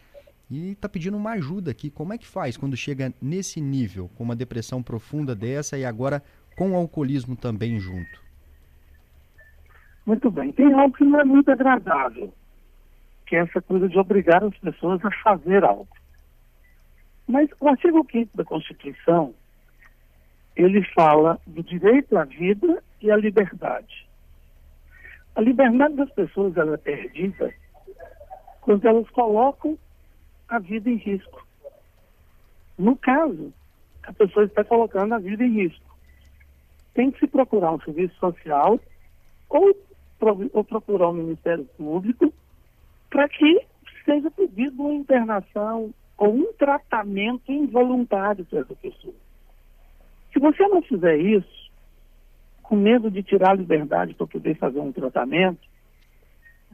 e 0.50 0.72
está 0.72 0.88
pedindo 0.88 1.18
uma 1.18 1.32
ajuda 1.32 1.72
aqui. 1.72 1.90
Como 1.90 2.14
é 2.14 2.18
que 2.18 2.28
faz 2.28 2.56
quando 2.58 2.78
chega 2.78 3.14
nesse 3.22 3.60
nível, 3.60 4.10
com 4.16 4.24
uma 4.24 4.36
depressão 4.36 4.82
profunda 4.82 5.36
dessa 5.36 5.78
e 5.78 5.86
agora 5.86 6.24
com 6.56 6.72
o 6.72 6.76
alcoolismo 6.76 7.36
também 7.36 7.80
junto? 7.80 8.25
Muito 10.06 10.30
bem. 10.30 10.52
Tem 10.52 10.72
algo 10.74 10.96
que 10.96 11.04
não 11.04 11.20
é 11.20 11.24
muito 11.24 11.50
agradável, 11.50 12.32
que 13.26 13.36
é 13.36 13.40
essa 13.40 13.62
coisa 13.62 13.90
de 13.90 13.98
obrigar 13.98 14.44
as 14.44 14.56
pessoas 14.58 15.04
a 15.04 15.12
fazer 15.24 15.64
algo. 15.64 15.88
Mas 17.28 17.50
o 17.60 17.68
artigo 17.68 18.06
5 18.12 18.38
da 18.38 18.44
Constituição, 18.44 19.34
ele 20.56 20.84
fala 20.94 21.40
do 21.48 21.64
direito 21.64 22.16
à 22.18 22.24
vida 22.24 22.84
e 23.02 23.10
à 23.10 23.18
liberdade. 23.18 24.08
A 25.36 25.42
liberdade 25.42 25.96
das 25.96 26.12
pessoas 26.12 26.56
ela 26.56 26.76
é 26.76 26.78
perdida 26.78 27.54
quando 28.62 28.86
elas 28.86 29.10
colocam 29.10 29.78
a 30.48 30.60
vida 30.60 30.90
em 30.90 30.96
risco. 30.96 31.46
No 32.78 32.96
caso, 32.96 33.52
a 34.04 34.14
pessoa 34.14 34.46
está 34.46 34.64
colocando 34.64 35.14
a 35.14 35.20
vida 35.20 35.44
em 35.44 35.64
risco. 35.64 35.98
Tem 36.94 37.12
que 37.12 37.20
se 37.20 37.28
procurar 37.28 37.72
um 37.72 37.82
serviço 37.82 38.16
social 38.16 38.80
ou 39.50 39.76
ou 40.54 40.64
procurar 40.64 41.10
o 41.10 41.14
Ministério 41.14 41.66
Público 41.78 42.34
para 43.10 43.28
que 43.30 43.66
seja 44.04 44.30
pedido 44.32 44.82
uma 44.82 44.94
internação 44.94 45.94
ou 46.18 46.34
um 46.34 46.54
tratamento 46.54 47.52
involuntário 47.52 48.46
para 48.46 48.60
essa 48.60 48.76
pessoa. 48.76 49.14
Se 50.32 50.40
você 50.40 50.68
não 50.68 50.82
fizer 50.82 51.18
isso, 51.18 51.72
com 52.64 52.76
medo 52.76 53.12
de 53.12 53.22
tirar 53.24 53.52
a 53.52 53.56
liberdade 53.56 54.14
para 54.14 54.28
poder 54.28 54.56
fazer 54.58 54.80
um 54.80 54.92
tratamento, 54.92 55.60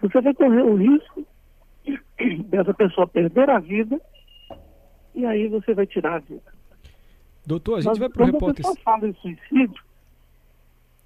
você 0.01 0.21
vai 0.21 0.33
correr 0.33 0.61
o 0.61 0.75
risco 0.75 1.25
dessa 2.45 2.73
pessoa 2.73 3.07
perder 3.07 3.49
a 3.49 3.59
vida 3.59 3.99
e 5.13 5.25
aí 5.25 5.47
você 5.47 5.73
vai 5.73 5.85
tirar 5.85 6.15
a 6.15 6.19
vida. 6.19 6.53
Doutor, 7.45 7.79
a 7.79 7.81
gente 7.81 7.89
Mas, 7.89 7.97
vai 7.97 8.09
para 8.09 8.23
o 8.23 8.25
repórter... 8.25 8.63
Quando 8.63 8.75
a 8.75 8.75
pessoa 8.75 8.75
fala 8.83 9.07
em 9.07 9.13
suicídio, 9.15 9.83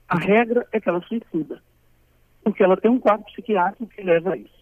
a 0.08 0.20
regra 0.20 0.68
é 0.72 0.80
que 0.80 0.88
ela 0.88 1.02
suicida 1.02 1.62
porque 2.46 2.64
ela 2.64 2.78
tem 2.78 2.92
um 2.92 3.00
quadro 3.00 3.26
psiquiátrico 3.26 3.88
que 3.88 4.04
leva 4.04 4.34
a 4.34 4.38
isso. 4.38 4.54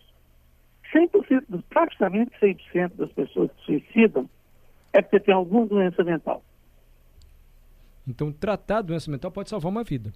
100%, 0.95 1.63
praticamente 1.69 2.31
100% 2.39 2.95
das 2.95 3.11
pessoas 3.11 3.51
que 3.51 3.65
suicidam 3.65 4.29
é 4.93 5.01
porque 5.01 5.19
tem 5.19 5.33
alguma 5.33 5.65
doença 5.65 6.01
mental. 6.01 6.41
Então, 8.07 8.31
tratar 8.31 8.77
a 8.77 8.81
doença 8.81 9.11
mental 9.11 9.29
pode 9.31 9.49
salvar 9.49 9.69
uma 9.69 9.83
vida. 9.83 10.13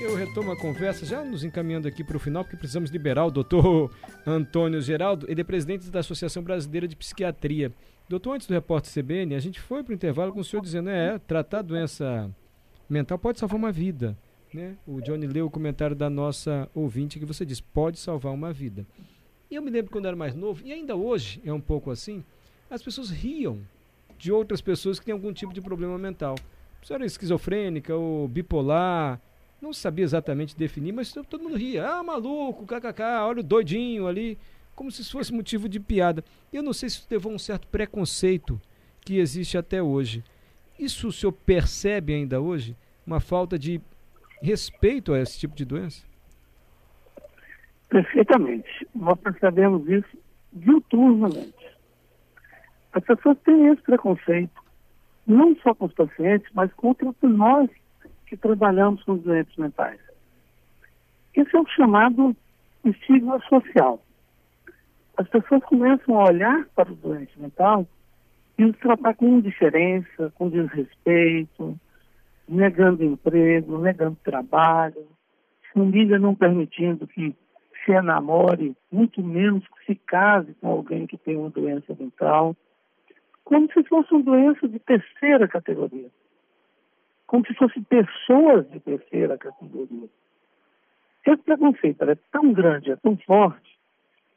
Eu 0.00 0.14
retomo 0.14 0.52
a 0.52 0.56
conversa, 0.56 1.04
já 1.04 1.24
nos 1.24 1.42
encaminhando 1.42 1.88
aqui 1.88 2.04
para 2.04 2.16
o 2.16 2.20
final, 2.20 2.44
porque 2.44 2.56
precisamos 2.56 2.90
liberar 2.90 3.26
o 3.26 3.30
doutor 3.30 3.90
Antônio 4.24 4.80
Geraldo, 4.80 5.26
ele 5.28 5.40
é 5.40 5.44
presidente 5.44 5.90
da 5.90 6.00
Associação 6.00 6.42
Brasileira 6.42 6.86
de 6.86 6.94
Psiquiatria. 6.94 7.72
Doutor, 8.08 8.34
antes 8.34 8.46
do 8.46 8.54
repórter 8.54 8.92
CBN, 8.92 9.34
a 9.34 9.40
gente 9.40 9.60
foi 9.60 9.82
para 9.82 9.92
o 9.92 9.94
intervalo 9.94 10.32
com 10.32 10.40
o 10.40 10.44
senhor 10.44 10.62
dizendo, 10.62 10.90
é, 10.90 11.18
tratar 11.18 11.60
a 11.60 11.62
doença 11.62 12.30
mental 12.88 13.18
pode 13.18 13.40
salvar 13.40 13.56
uma 13.56 13.72
vida. 13.72 14.16
Né? 14.52 14.76
O 14.86 15.00
Johnny 15.00 15.26
leu 15.26 15.46
o 15.46 15.50
comentário 15.50 15.96
da 15.96 16.10
nossa 16.10 16.68
ouvinte 16.74 17.18
que 17.18 17.24
você 17.24 17.44
diz, 17.44 17.60
pode 17.60 17.98
salvar 17.98 18.32
uma 18.32 18.52
vida. 18.52 18.86
E 19.50 19.54
eu 19.54 19.62
me 19.62 19.70
lembro 19.70 19.90
quando 19.90 20.06
era 20.06 20.16
mais 20.16 20.34
novo, 20.34 20.62
e 20.64 20.72
ainda 20.72 20.96
hoje 20.96 21.40
é 21.44 21.52
um 21.52 21.60
pouco 21.60 21.90
assim, 21.90 22.24
as 22.70 22.82
pessoas 22.82 23.10
riam 23.10 23.60
de 24.18 24.32
outras 24.32 24.60
pessoas 24.60 24.98
que 24.98 25.06
têm 25.06 25.12
algum 25.12 25.32
tipo 25.32 25.52
de 25.52 25.60
problema 25.60 25.98
mental. 25.98 26.36
A 26.76 26.80
pessoa 26.80 26.96
era 26.96 27.06
esquizofrênica 27.06 27.94
ou 27.94 28.28
bipolar, 28.28 29.20
não 29.60 29.72
sabia 29.72 30.04
exatamente 30.04 30.56
definir, 30.56 30.92
mas 30.92 31.12
todo 31.12 31.42
mundo 31.42 31.56
ria. 31.56 31.88
Ah, 31.88 32.02
maluco, 32.02 32.66
kkk, 32.66 33.02
olha 33.22 33.40
o 33.40 33.44
doidinho 33.44 34.06
ali, 34.06 34.36
como 34.74 34.90
se 34.90 35.02
isso 35.02 35.12
fosse 35.12 35.32
motivo 35.32 35.68
de 35.68 35.78
piada. 35.78 36.24
Eu 36.52 36.62
não 36.62 36.72
sei 36.72 36.88
se 36.88 36.96
isso 36.96 37.06
levou 37.10 37.32
um 37.32 37.38
certo 37.38 37.68
preconceito 37.68 38.60
que 39.00 39.18
existe 39.18 39.56
até 39.56 39.82
hoje. 39.82 40.24
Isso 40.78 41.08
o 41.08 41.12
senhor 41.12 41.32
percebe 41.32 42.14
ainda 42.14 42.40
hoje? 42.40 42.76
Uma 43.06 43.20
falta 43.20 43.58
de 43.58 43.80
respeito 44.42 45.12
a 45.12 45.20
esse 45.20 45.38
tipo 45.38 45.54
de 45.54 45.64
doença? 45.64 46.04
Perfeitamente. 47.88 48.88
Nós 48.94 49.18
percebemos 49.20 49.88
isso 49.88 50.18
diuturnamente. 50.52 51.72
As 52.92 53.04
pessoas 53.04 53.38
têm 53.44 53.68
esse 53.68 53.82
preconceito, 53.82 54.62
não 55.26 55.56
só 55.56 55.74
com 55.74 55.86
os 55.86 55.94
pacientes, 55.94 56.48
mas 56.52 56.72
contra 56.74 57.12
nós 57.22 57.70
que 58.26 58.36
trabalhamos 58.36 59.02
com 59.04 59.12
os 59.12 59.22
doentes 59.22 59.56
mentais. 59.56 60.00
Esse 61.34 61.56
é 61.56 61.60
o 61.60 61.66
chamado 61.68 62.36
estigma 62.84 63.40
social. 63.48 64.02
As 65.16 65.28
pessoas 65.28 65.62
começam 65.64 66.18
a 66.18 66.24
olhar 66.24 66.66
para 66.74 66.90
o 66.90 66.96
doente 66.96 67.38
mental 67.38 67.86
e 68.58 68.64
os 68.64 68.76
tratar 68.78 69.14
com 69.14 69.38
indiferença, 69.38 70.32
com 70.34 70.48
desrespeito, 70.48 71.78
negando 72.52 73.02
emprego, 73.02 73.78
negando 73.78 74.16
trabalho, 74.22 75.06
família 75.72 76.18
não 76.18 76.34
permitindo 76.34 77.06
que 77.06 77.34
se 77.84 78.00
namore, 78.02 78.76
muito 78.92 79.22
menos 79.22 79.66
que 79.66 79.86
se 79.86 79.94
case 79.94 80.54
com 80.60 80.68
alguém 80.68 81.06
que 81.06 81.16
tem 81.16 81.36
uma 81.36 81.50
doença 81.50 81.96
mental, 81.98 82.54
como 83.42 83.72
se 83.72 83.82
fosse 83.84 84.12
uma 84.12 84.22
doença 84.22 84.68
de 84.68 84.78
terceira 84.78 85.48
categoria, 85.48 86.08
como 87.26 87.44
se 87.46 87.54
fossem 87.54 87.82
pessoas 87.84 88.70
de 88.70 88.78
terceira 88.80 89.38
categoria. 89.38 90.08
Esse 91.26 91.42
preconceito 91.42 92.04
é 92.04 92.14
tão 92.30 92.52
grande, 92.52 92.92
é 92.92 92.96
tão 92.96 93.16
forte, 93.16 93.78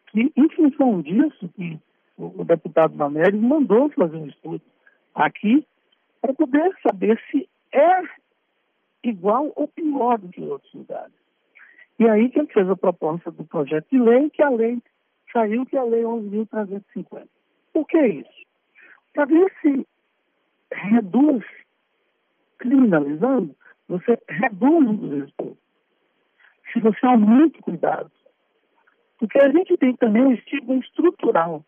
que 0.07 0.31
em 0.35 0.49
função 0.49 1.01
disso, 1.01 1.49
que 1.55 1.77
o, 2.17 2.41
o 2.41 2.45
deputado 2.45 2.95
Mameri 2.95 3.37
mandou 3.37 3.89
fazer 3.89 4.15
um 4.15 4.27
estudo 4.27 4.61
aqui 5.13 5.65
para 6.21 6.33
poder 6.33 6.73
saber 6.81 7.21
se 7.29 7.47
é 7.75 8.01
igual 9.03 9.51
ou 9.55 9.67
pior 9.67 10.17
do 10.17 10.29
que 10.29 10.41
outros 10.41 10.73
lugares. 10.73 11.13
E 11.99 12.07
aí 12.07 12.29
que 12.29 12.39
ele 12.39 12.47
fez 12.47 12.69
a 12.69 12.75
proposta 12.75 13.31
do 13.31 13.45
projeto 13.45 13.87
de 13.91 13.99
lei, 13.99 14.29
que 14.29 14.41
a 14.41 14.49
lei 14.49 14.81
saiu, 15.31 15.65
que 15.65 15.77
é 15.77 15.79
a 15.79 15.83
lei 15.83 16.03
11.350. 16.03 17.27
Por 17.73 17.85
que 17.87 18.05
isso? 18.05 18.45
Para 19.13 19.25
ver 19.25 19.53
se 19.61 19.87
reduz, 20.71 21.45
criminalizando, 22.57 23.55
você 23.87 24.17
reduz 24.27 24.87
o 24.87 25.19
risco. 25.19 25.57
Se 26.71 26.79
você 26.79 27.05
aumenta 27.05 27.59
o 27.59 27.63
cuidado. 27.63 28.11
Porque 29.17 29.39
a 29.39 29.49
gente 29.49 29.77
tem 29.77 29.95
também 29.95 30.23
um 30.23 30.33
estigma 30.33 30.75
estrutural, 30.75 31.63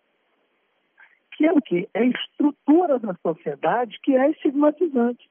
que 1.37 1.45
é 1.45 1.53
o 1.53 1.61
quê? 1.61 1.87
É 1.93 1.99
a 1.99 2.05
estrutura 2.05 2.99
da 2.99 3.13
sociedade 3.21 3.97
que 4.01 4.15
é 4.15 4.31
estigmatizante. 4.31 5.29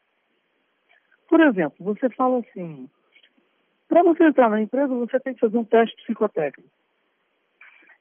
Por 1.29 1.41
exemplo, 1.41 1.77
você 1.81 2.09
fala 2.11 2.39
assim, 2.39 2.89
para 3.89 4.03
você 4.03 4.25
entrar 4.25 4.49
na 4.49 4.61
empresa, 4.61 4.89
você 4.89 5.19
tem 5.21 5.35
que 5.35 5.41
fazer 5.41 5.59
um 5.59 5.65
teste 5.65 5.97
psicotécnico. 6.03 6.71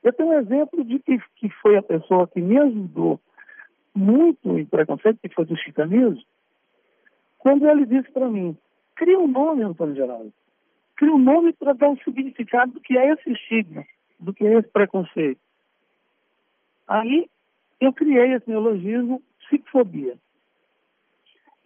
Eu 0.04 0.14
tenho 0.14 0.30
um 0.30 0.40
exemplo 0.40 0.84
de 0.84 1.00
que, 1.00 1.18
que 1.36 1.50
foi 1.62 1.78
a 1.78 1.84
pessoa 1.84 2.28
que 2.28 2.40
me 2.40 2.58
ajudou 2.60 3.20
muito 3.94 4.60
em 4.60 4.66
preconceito, 4.66 5.20
que 5.20 5.34
foi 5.34 5.46
do 5.46 5.58
chicanismo, 5.58 6.24
quando 7.40 7.70
ele 7.70 7.86
disse 7.86 8.12
para 8.12 8.28
mim, 8.28 8.58
cria 8.96 9.20
um 9.20 9.28
nome, 9.28 9.64
Antônio 9.64 9.96
Geraldo. 9.96 10.34
Cria 10.96 11.14
um 11.14 11.20
nome 11.20 11.54
para 11.54 11.74
dar 11.74 11.90
um 11.90 11.98
significado 11.98 12.74
do 12.74 12.82
que 12.82 12.98
é 12.98 13.12
esse 13.14 13.32
estigma, 13.32 13.86
do 14.20 14.34
que 14.34 14.46
é 14.46 14.58
esse 14.58 14.68
preconceito. 14.70 15.40
Aí 16.88 17.30
eu 17.80 17.94
criei 17.94 18.34
esse 18.34 18.50
neologismo 18.50 19.22
psicofobia. 19.40 20.18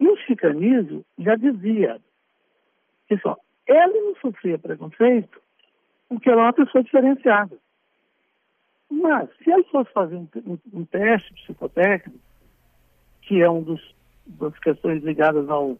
E 0.00 0.08
o 0.08 0.16
chicanismo 0.16 1.04
já 1.18 1.36
dizia 1.36 2.00
que 3.06 3.18
só, 3.18 3.36
ele 3.66 4.00
não 4.00 4.16
sofria 4.16 4.58
preconceito 4.58 5.40
porque 6.08 6.28
era 6.28 6.40
uma 6.40 6.52
pessoa 6.52 6.82
diferenciada. 6.82 7.56
Mas, 8.90 9.28
se 9.36 9.50
ele 9.50 9.62
fosse 9.64 9.92
fazer 9.92 10.16
um, 10.16 10.26
um, 10.44 10.58
um 10.72 10.84
teste 10.84 11.32
psicotécnico, 11.34 12.18
que 13.22 13.40
é 13.40 13.48
uma 13.48 13.78
das 14.26 14.58
questões 14.58 15.04
ligadas 15.04 15.48
ao 15.48 15.78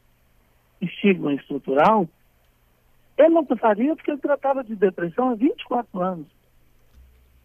estigma 0.80 1.34
estrutural, 1.34 2.08
ele 3.18 3.30
não 3.30 3.44
passaria 3.44 3.96
porque 3.96 4.12
ele 4.12 4.20
tratava 4.20 4.62
de 4.62 4.76
depressão 4.76 5.30
há 5.30 5.34
24 5.34 6.00
anos. 6.00 6.26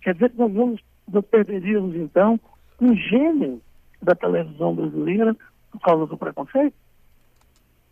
Quer 0.02 0.14
dizer 0.14 0.30
que 0.30 0.38
nós, 0.38 0.54
vamos, 0.54 0.82
nós 1.12 1.26
perderíamos, 1.26 1.96
então, 1.96 2.40
um 2.80 2.96
gênio 2.96 3.62
da 4.02 4.14
televisão 4.14 4.76
brasileira 4.76 5.36
por 5.76 5.82
causa 5.82 6.06
do 6.06 6.18
preconceito, 6.18 6.76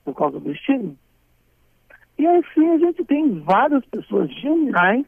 por 0.03 0.15
causa 0.15 0.39
do 0.39 0.51
estigma. 0.51 0.95
E 2.17 2.25
assim 2.25 2.69
a 2.69 2.77
gente 2.77 3.03
tem 3.05 3.39
várias 3.41 3.85
pessoas 3.85 4.31
geniais 4.39 5.05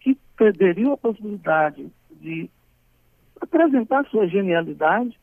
que 0.00 0.16
perderiam 0.36 0.92
a 0.92 0.96
possibilidade 0.96 1.90
de 2.20 2.50
apresentar 3.40 4.06
sua 4.06 4.26
genialidade 4.26 5.18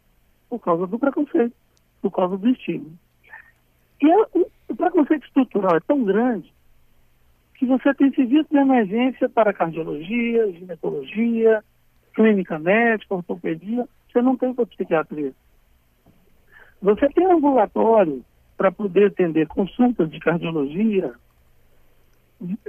por 0.49 0.59
causa 0.59 0.85
do 0.85 0.99
preconceito, 0.99 1.55
por 2.01 2.11
causa 2.11 2.37
do 2.37 2.49
estigma. 2.49 2.91
E 4.01 4.11
é, 4.11 4.17
o, 4.69 4.75
preconceito 4.75 5.25
estrutural 5.25 5.77
é 5.77 5.79
tão 5.79 6.03
grande 6.03 6.53
que 7.55 7.65
você 7.65 7.93
tem 7.93 8.13
serviço 8.13 8.49
de 8.49 8.57
emergência 8.57 9.29
para 9.29 9.53
cardiologia, 9.53 10.51
ginecologia, 10.51 11.63
clínica 12.13 12.59
médica, 12.59 13.15
ortopedia, 13.15 13.87
você 14.11 14.21
não 14.21 14.35
tem 14.35 14.53
para 14.53 14.65
psiquiatria. 14.65 15.33
Você 16.83 17.07
tem 17.13 17.25
ambulatório 17.25 18.25
para 18.57 18.69
poder 18.69 19.07
atender 19.07 19.47
consultas 19.47 20.11
de 20.11 20.19
cardiologia, 20.19 21.13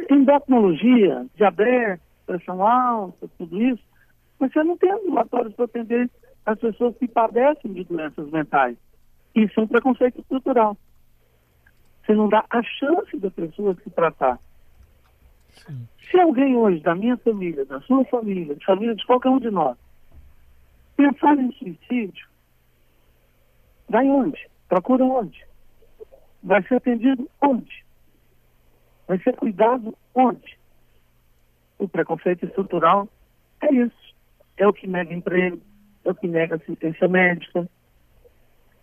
endocrinologia, 0.09 1.27
diabetes, 1.35 2.07
pressão 2.25 2.65
alta, 2.65 3.29
tudo 3.37 3.61
isso, 3.61 3.83
mas 4.39 4.53
você 4.53 4.63
não 4.63 4.79
tem 4.79 4.93
ambulatórios 4.93 5.53
para 5.55 5.65
atender 5.65 6.09
as 6.47 6.57
pessoas 6.61 6.97
que 6.97 7.09
padecem 7.09 7.73
de 7.73 7.83
doenças 7.83 8.31
mentais. 8.31 8.77
Isso 9.35 9.59
é 9.59 9.63
um 9.65 9.67
preconceito 9.67 10.21
estrutural. 10.21 10.79
Você 12.07 12.15
não 12.15 12.29
dá 12.29 12.45
a 12.49 12.63
chance 12.63 13.17
da 13.19 13.33
pessoa 13.33 13.77
se 13.83 13.91
tratar. 13.91 14.39
Sim. 15.49 15.89
Se 16.09 16.21
alguém 16.21 16.55
hoje, 16.55 16.81
da 16.81 16.95
minha 16.95 17.17
família, 17.17 17.65
da 17.65 17.81
sua 17.81 18.05
família, 18.05 18.55
da 18.55 18.65
família 18.65 18.95
de 18.95 19.05
qualquer 19.07 19.31
um 19.31 19.41
de 19.41 19.51
nós, 19.51 19.77
pensar 20.97 21.37
em 21.37 21.51
suicídio, 21.53 22.29
vai 23.89 24.09
onde? 24.09 24.39
Procura 24.69 25.05
onde? 25.05 25.45
Vai 26.43 26.63
ser 26.65 26.77
atendido 26.77 27.29
onde? 27.43 27.85
Vai 29.07 29.19
ser 29.19 29.37
cuidado 29.37 29.97
onde? 30.15 30.59
O 31.79 31.89
preconceito 31.89 32.45
estrutural 32.45 33.09
é 33.61 33.73
isso. 33.73 34.15
É 34.57 34.67
o 34.67 34.73
que 34.73 34.87
nega 34.87 35.13
emprego, 35.13 35.61
é 36.05 36.11
o 36.11 36.15
que 36.15 36.29
nega 36.29 36.57
assistência 36.57 37.09
médica, 37.09 37.69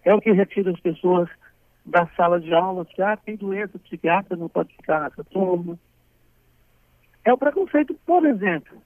é 0.03 0.13
o 0.13 0.19
que 0.19 0.31
retira 0.31 0.71
as 0.71 0.79
pessoas 0.79 1.29
da 1.85 2.07
sala 2.15 2.39
de 2.39 2.53
aula, 2.53 2.85
que 2.85 3.01
ah, 3.01 3.17
tem 3.17 3.35
doença 3.35 3.79
psiquiátrica, 3.79 4.35
não 4.35 4.49
pode 4.49 4.75
ficar 4.75 5.01
nessa 5.01 5.23
turma. 5.23 5.79
É 7.23 7.31
o 7.31 7.37
preconceito, 7.37 7.93
por 8.05 8.25
exemplo, 8.25 8.81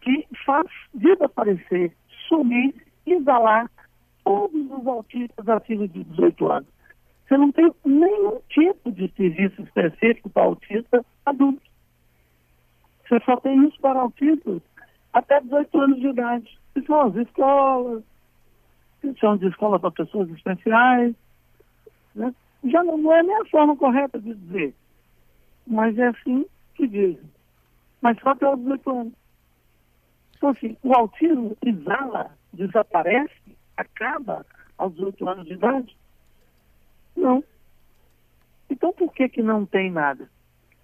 que 0.00 0.26
faz 0.44 0.66
desaparecer, 0.92 1.92
sumir, 2.28 2.74
isolar 3.06 3.70
todos 4.24 4.70
os 4.70 4.86
autistas 4.86 5.48
acima 5.48 5.86
de 5.86 6.04
18 6.04 6.50
anos. 6.50 6.68
Você 7.26 7.36
não 7.36 7.52
tem 7.52 7.72
nenhum 7.84 8.40
tipo 8.48 8.92
de 8.92 9.08
serviço 9.16 9.62
específico 9.62 10.28
para 10.30 10.44
autista 10.44 11.04
adulto. 11.24 11.62
Você 13.08 13.20
só 13.24 13.36
tem 13.36 13.66
isso 13.66 13.78
para 13.80 14.00
autistas 14.00 14.60
até 15.12 15.40
18 15.40 15.80
anos 15.80 16.00
de 16.00 16.08
idade. 16.08 16.58
Que 16.74 16.82
são 16.82 17.00
as 17.02 17.14
escolas, 17.14 18.02
que 19.00 19.14
são 19.20 19.36
de 19.36 19.46
escola 19.46 19.78
para 19.78 19.90
pessoas 19.90 20.28
especiais. 20.30 21.14
Né? 22.14 22.34
Já 22.64 22.82
não, 22.82 22.98
não 22.98 23.12
é 23.12 23.22
nem 23.22 23.36
a 23.36 23.44
forma 23.46 23.76
correta 23.76 24.18
de 24.18 24.34
dizer, 24.34 24.74
mas 25.66 25.96
é 25.98 26.08
assim 26.08 26.46
que 26.74 26.86
dizem. 26.86 27.30
Mas 28.00 28.18
só 28.20 28.30
até 28.30 28.48
os 28.48 28.58
18 28.60 28.90
anos. 28.90 29.12
Então, 30.36 30.50
assim, 30.50 30.76
o 30.82 30.92
autismo 30.94 31.56
exala, 31.64 32.30
desaparece, 32.52 33.34
acaba 33.76 34.44
aos 34.76 34.92
18 34.94 35.28
anos 35.28 35.46
de 35.46 35.54
idade? 35.54 35.96
Não. 37.16 37.42
Então, 38.68 38.92
por 38.92 39.12
que, 39.12 39.28
que 39.28 39.42
não 39.42 39.64
tem 39.64 39.90
nada? 39.90 40.28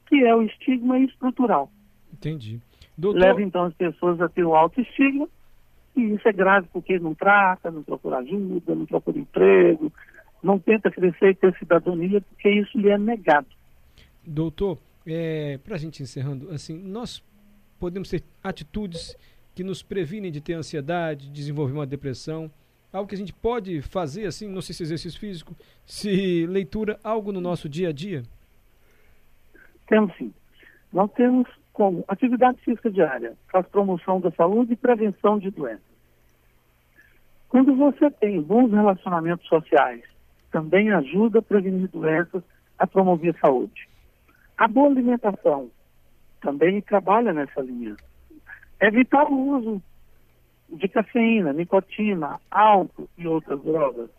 Que 0.06 0.24
é 0.24 0.34
o 0.34 0.42
estigma 0.42 0.98
estrutural. 0.98 1.70
Entendi. 2.12 2.60
Doutor... 2.96 3.20
Leva, 3.20 3.42
então, 3.42 3.64
as 3.64 3.74
pessoas 3.74 4.20
a 4.20 4.28
ter 4.28 4.44
o 4.44 4.54
autoestigma, 4.54 5.28
e 5.96 6.02
isso 6.14 6.28
é 6.28 6.32
grave 6.32 6.68
porque 6.72 6.98
não 6.98 7.14
trata, 7.14 7.70
não 7.70 7.82
procura 7.82 8.18
ajuda, 8.18 8.74
não 8.74 8.86
procura 8.86 9.18
emprego, 9.18 9.92
não 10.42 10.58
tenta 10.58 10.90
crescer 10.90 11.30
e 11.30 11.34
ter 11.34 11.56
cidadania, 11.58 12.20
porque 12.20 12.48
isso 12.50 12.78
lhe 12.78 12.88
é 12.88 12.98
negado. 12.98 13.46
Doutor, 14.24 14.78
é, 15.06 15.58
para 15.58 15.76
a 15.76 15.78
gente 15.78 16.02
encerrando, 16.02 16.50
assim, 16.50 16.78
nós 16.78 17.22
podemos 17.78 18.08
ter 18.08 18.22
atitudes 18.42 19.16
que 19.54 19.64
nos 19.64 19.82
previnem 19.82 20.30
de 20.30 20.40
ter 20.40 20.54
ansiedade, 20.54 21.30
desenvolver 21.30 21.72
uma 21.72 21.86
depressão, 21.86 22.50
algo 22.92 23.08
que 23.08 23.14
a 23.14 23.18
gente 23.18 23.32
pode 23.32 23.82
fazer, 23.82 24.26
assim, 24.26 24.48
não 24.48 24.60
sei 24.60 24.74
se 24.74 24.82
exercício 24.82 25.20
físico, 25.20 25.54
se 25.86 26.46
leitura, 26.46 26.98
algo 27.04 27.32
no 27.32 27.40
nosso 27.40 27.68
dia 27.68 27.90
a 27.90 27.92
dia? 27.92 28.22
Temos 29.86 30.16
sim. 30.16 30.32
Nós 30.92 31.10
temos 31.12 31.48
como 31.72 32.04
atividade 32.08 32.60
física 32.62 32.90
diária, 32.90 33.36
faz 33.50 33.66
promoção 33.66 34.20
da 34.20 34.30
saúde 34.32 34.72
e 34.72 34.76
prevenção 34.76 35.38
de 35.38 35.50
doenças. 35.50 35.90
Quando 37.48 37.74
você 37.74 38.10
tem 38.10 38.40
bons 38.40 38.70
relacionamentos 38.70 39.46
sociais, 39.48 40.02
também 40.50 40.90
ajuda 40.92 41.38
a 41.38 41.42
prevenir 41.42 41.88
doenças, 41.88 42.42
a 42.78 42.86
promover 42.86 43.34
a 43.34 43.40
saúde. 43.40 43.88
A 44.56 44.68
boa 44.68 44.88
alimentação 44.88 45.70
também 46.40 46.80
trabalha 46.80 47.32
nessa 47.32 47.60
linha. 47.60 47.96
Evitar 48.80 49.26
o 49.30 49.56
uso 49.56 49.82
de 50.72 50.88
cafeína, 50.88 51.52
nicotina, 51.52 52.40
álcool 52.50 53.08
e 53.18 53.26
outras 53.26 53.60
drogas 53.62 54.10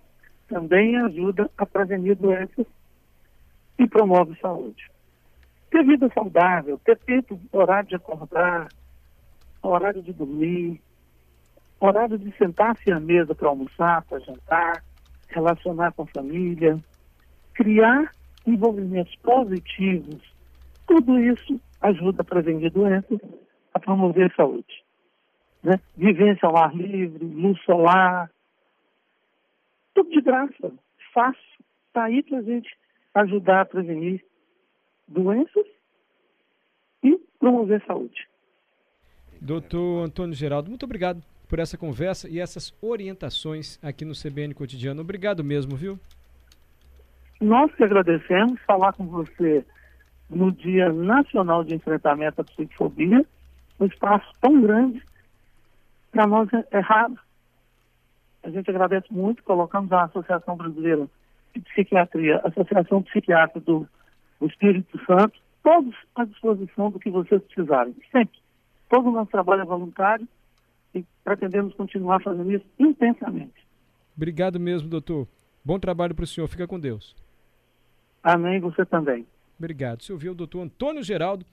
também 0.47 0.97
ajuda 0.97 1.49
a 1.57 1.65
prevenir 1.65 2.15
doenças 2.15 2.65
e 3.79 3.87
promove 3.87 4.37
saúde. 4.41 4.91
Ter 5.69 5.85
vida 5.85 6.11
saudável, 6.13 6.77
ter 6.83 6.97
tempo, 6.99 7.39
horário 7.53 7.87
de 7.87 7.95
acordar, 7.95 8.67
horário 9.63 10.01
de 10.01 10.11
dormir, 10.11 10.81
horário 11.79 12.17
de 12.17 12.35
sentar-se 12.37 12.91
à 12.91 12.99
mesa 12.99 13.33
para 13.33 13.47
almoçar, 13.47 14.03
para 14.03 14.19
jantar, 14.19 14.83
relacionar 15.29 15.93
com 15.93 16.03
a 16.03 16.07
família, 16.07 16.77
criar 17.53 18.11
envolvimentos 18.45 19.15
positivos, 19.17 20.21
tudo 20.85 21.17
isso 21.17 21.59
ajuda 21.79 22.21
a 22.21 22.25
prevenir 22.25 22.71
doenças, 22.71 23.19
a 23.73 23.79
promover 23.79 24.33
saúde. 24.35 24.83
Né? 25.63 25.79
Vivência 25.95 26.47
ao 26.47 26.57
ar 26.57 26.75
livre, 26.75 27.23
luz 27.25 27.61
solar, 27.63 28.29
tudo 29.93 30.09
de 30.09 30.21
graça, 30.21 30.71
fácil, 31.13 31.41
está 31.87 32.05
aí 32.05 32.23
para 32.23 32.39
a 32.39 32.41
gente 32.41 32.69
ajudar 33.13 33.61
a 33.61 33.65
prevenir 33.65 34.23
doenças 35.07 35.65
e 37.03 37.17
promover 37.39 37.83
saúde. 37.85 38.27
Doutor 39.39 40.05
Antônio 40.05 40.33
Geraldo, 40.33 40.69
muito 40.69 40.83
obrigado 40.83 41.21
por 41.49 41.59
essa 41.59 41.77
conversa 41.77 42.29
e 42.29 42.39
essas 42.39 42.73
orientações 42.81 43.77
aqui 43.83 44.05
no 44.05 44.13
CBN 44.13 44.53
Cotidiano. 44.53 45.01
Obrigado 45.01 45.43
mesmo, 45.43 45.75
viu? 45.75 45.99
Nós 47.41 47.73
que 47.75 47.83
agradecemos 47.83 48.61
falar 48.61 48.93
com 48.93 49.05
você 49.07 49.65
no 50.29 50.51
Dia 50.51 50.93
Nacional 50.93 51.63
de 51.63 51.75
Enfrentamento 51.75 52.39
à 52.39 52.43
Psicofobia, 52.43 53.25
um 53.79 53.85
espaço 53.85 54.31
tão 54.39 54.61
grande, 54.61 55.03
para 56.11 56.27
nós 56.27 56.49
é, 56.71 56.79
raro. 56.79 57.17
A 58.43 58.49
gente 58.49 58.69
agradece 58.69 59.07
muito, 59.11 59.43
colocamos 59.43 59.91
a 59.91 60.03
Associação 60.03 60.55
Brasileira 60.55 61.07
de 61.53 61.61
Psiquiatria, 61.61 62.41
Associação 62.43 63.03
Psiquiátrica 63.03 63.59
do, 63.59 63.87
do 64.39 64.47
Espírito 64.47 64.99
Santo, 65.05 65.39
todos 65.63 65.95
à 66.15 66.25
disposição 66.25 66.89
do 66.89 66.99
que 66.99 67.09
vocês 67.09 67.41
precisarem, 67.43 67.95
sempre. 68.11 68.39
Todo 68.89 69.09
o 69.09 69.11
nosso 69.11 69.31
trabalho 69.31 69.61
é 69.61 69.65
voluntário 69.65 70.27
e 70.93 71.05
pretendemos 71.23 71.73
continuar 71.75 72.21
fazendo 72.21 72.51
isso 72.51 72.65
intensamente. 72.77 73.65
Obrigado 74.15 74.59
mesmo, 74.59 74.89
doutor. 74.89 75.27
Bom 75.63 75.79
trabalho 75.79 76.15
para 76.15 76.23
o 76.23 76.27
senhor. 76.27 76.47
Fica 76.47 76.67
com 76.67 76.79
Deus. 76.79 77.15
Amém. 78.23 78.59
Você 78.59 78.85
também. 78.85 79.25
Obrigado. 79.57 80.01
Você 80.01 80.11
ouviu 80.11 80.31
o 80.31 80.35
doutor 80.35 80.61
Antônio 80.61 81.03
Geraldo, 81.03 81.45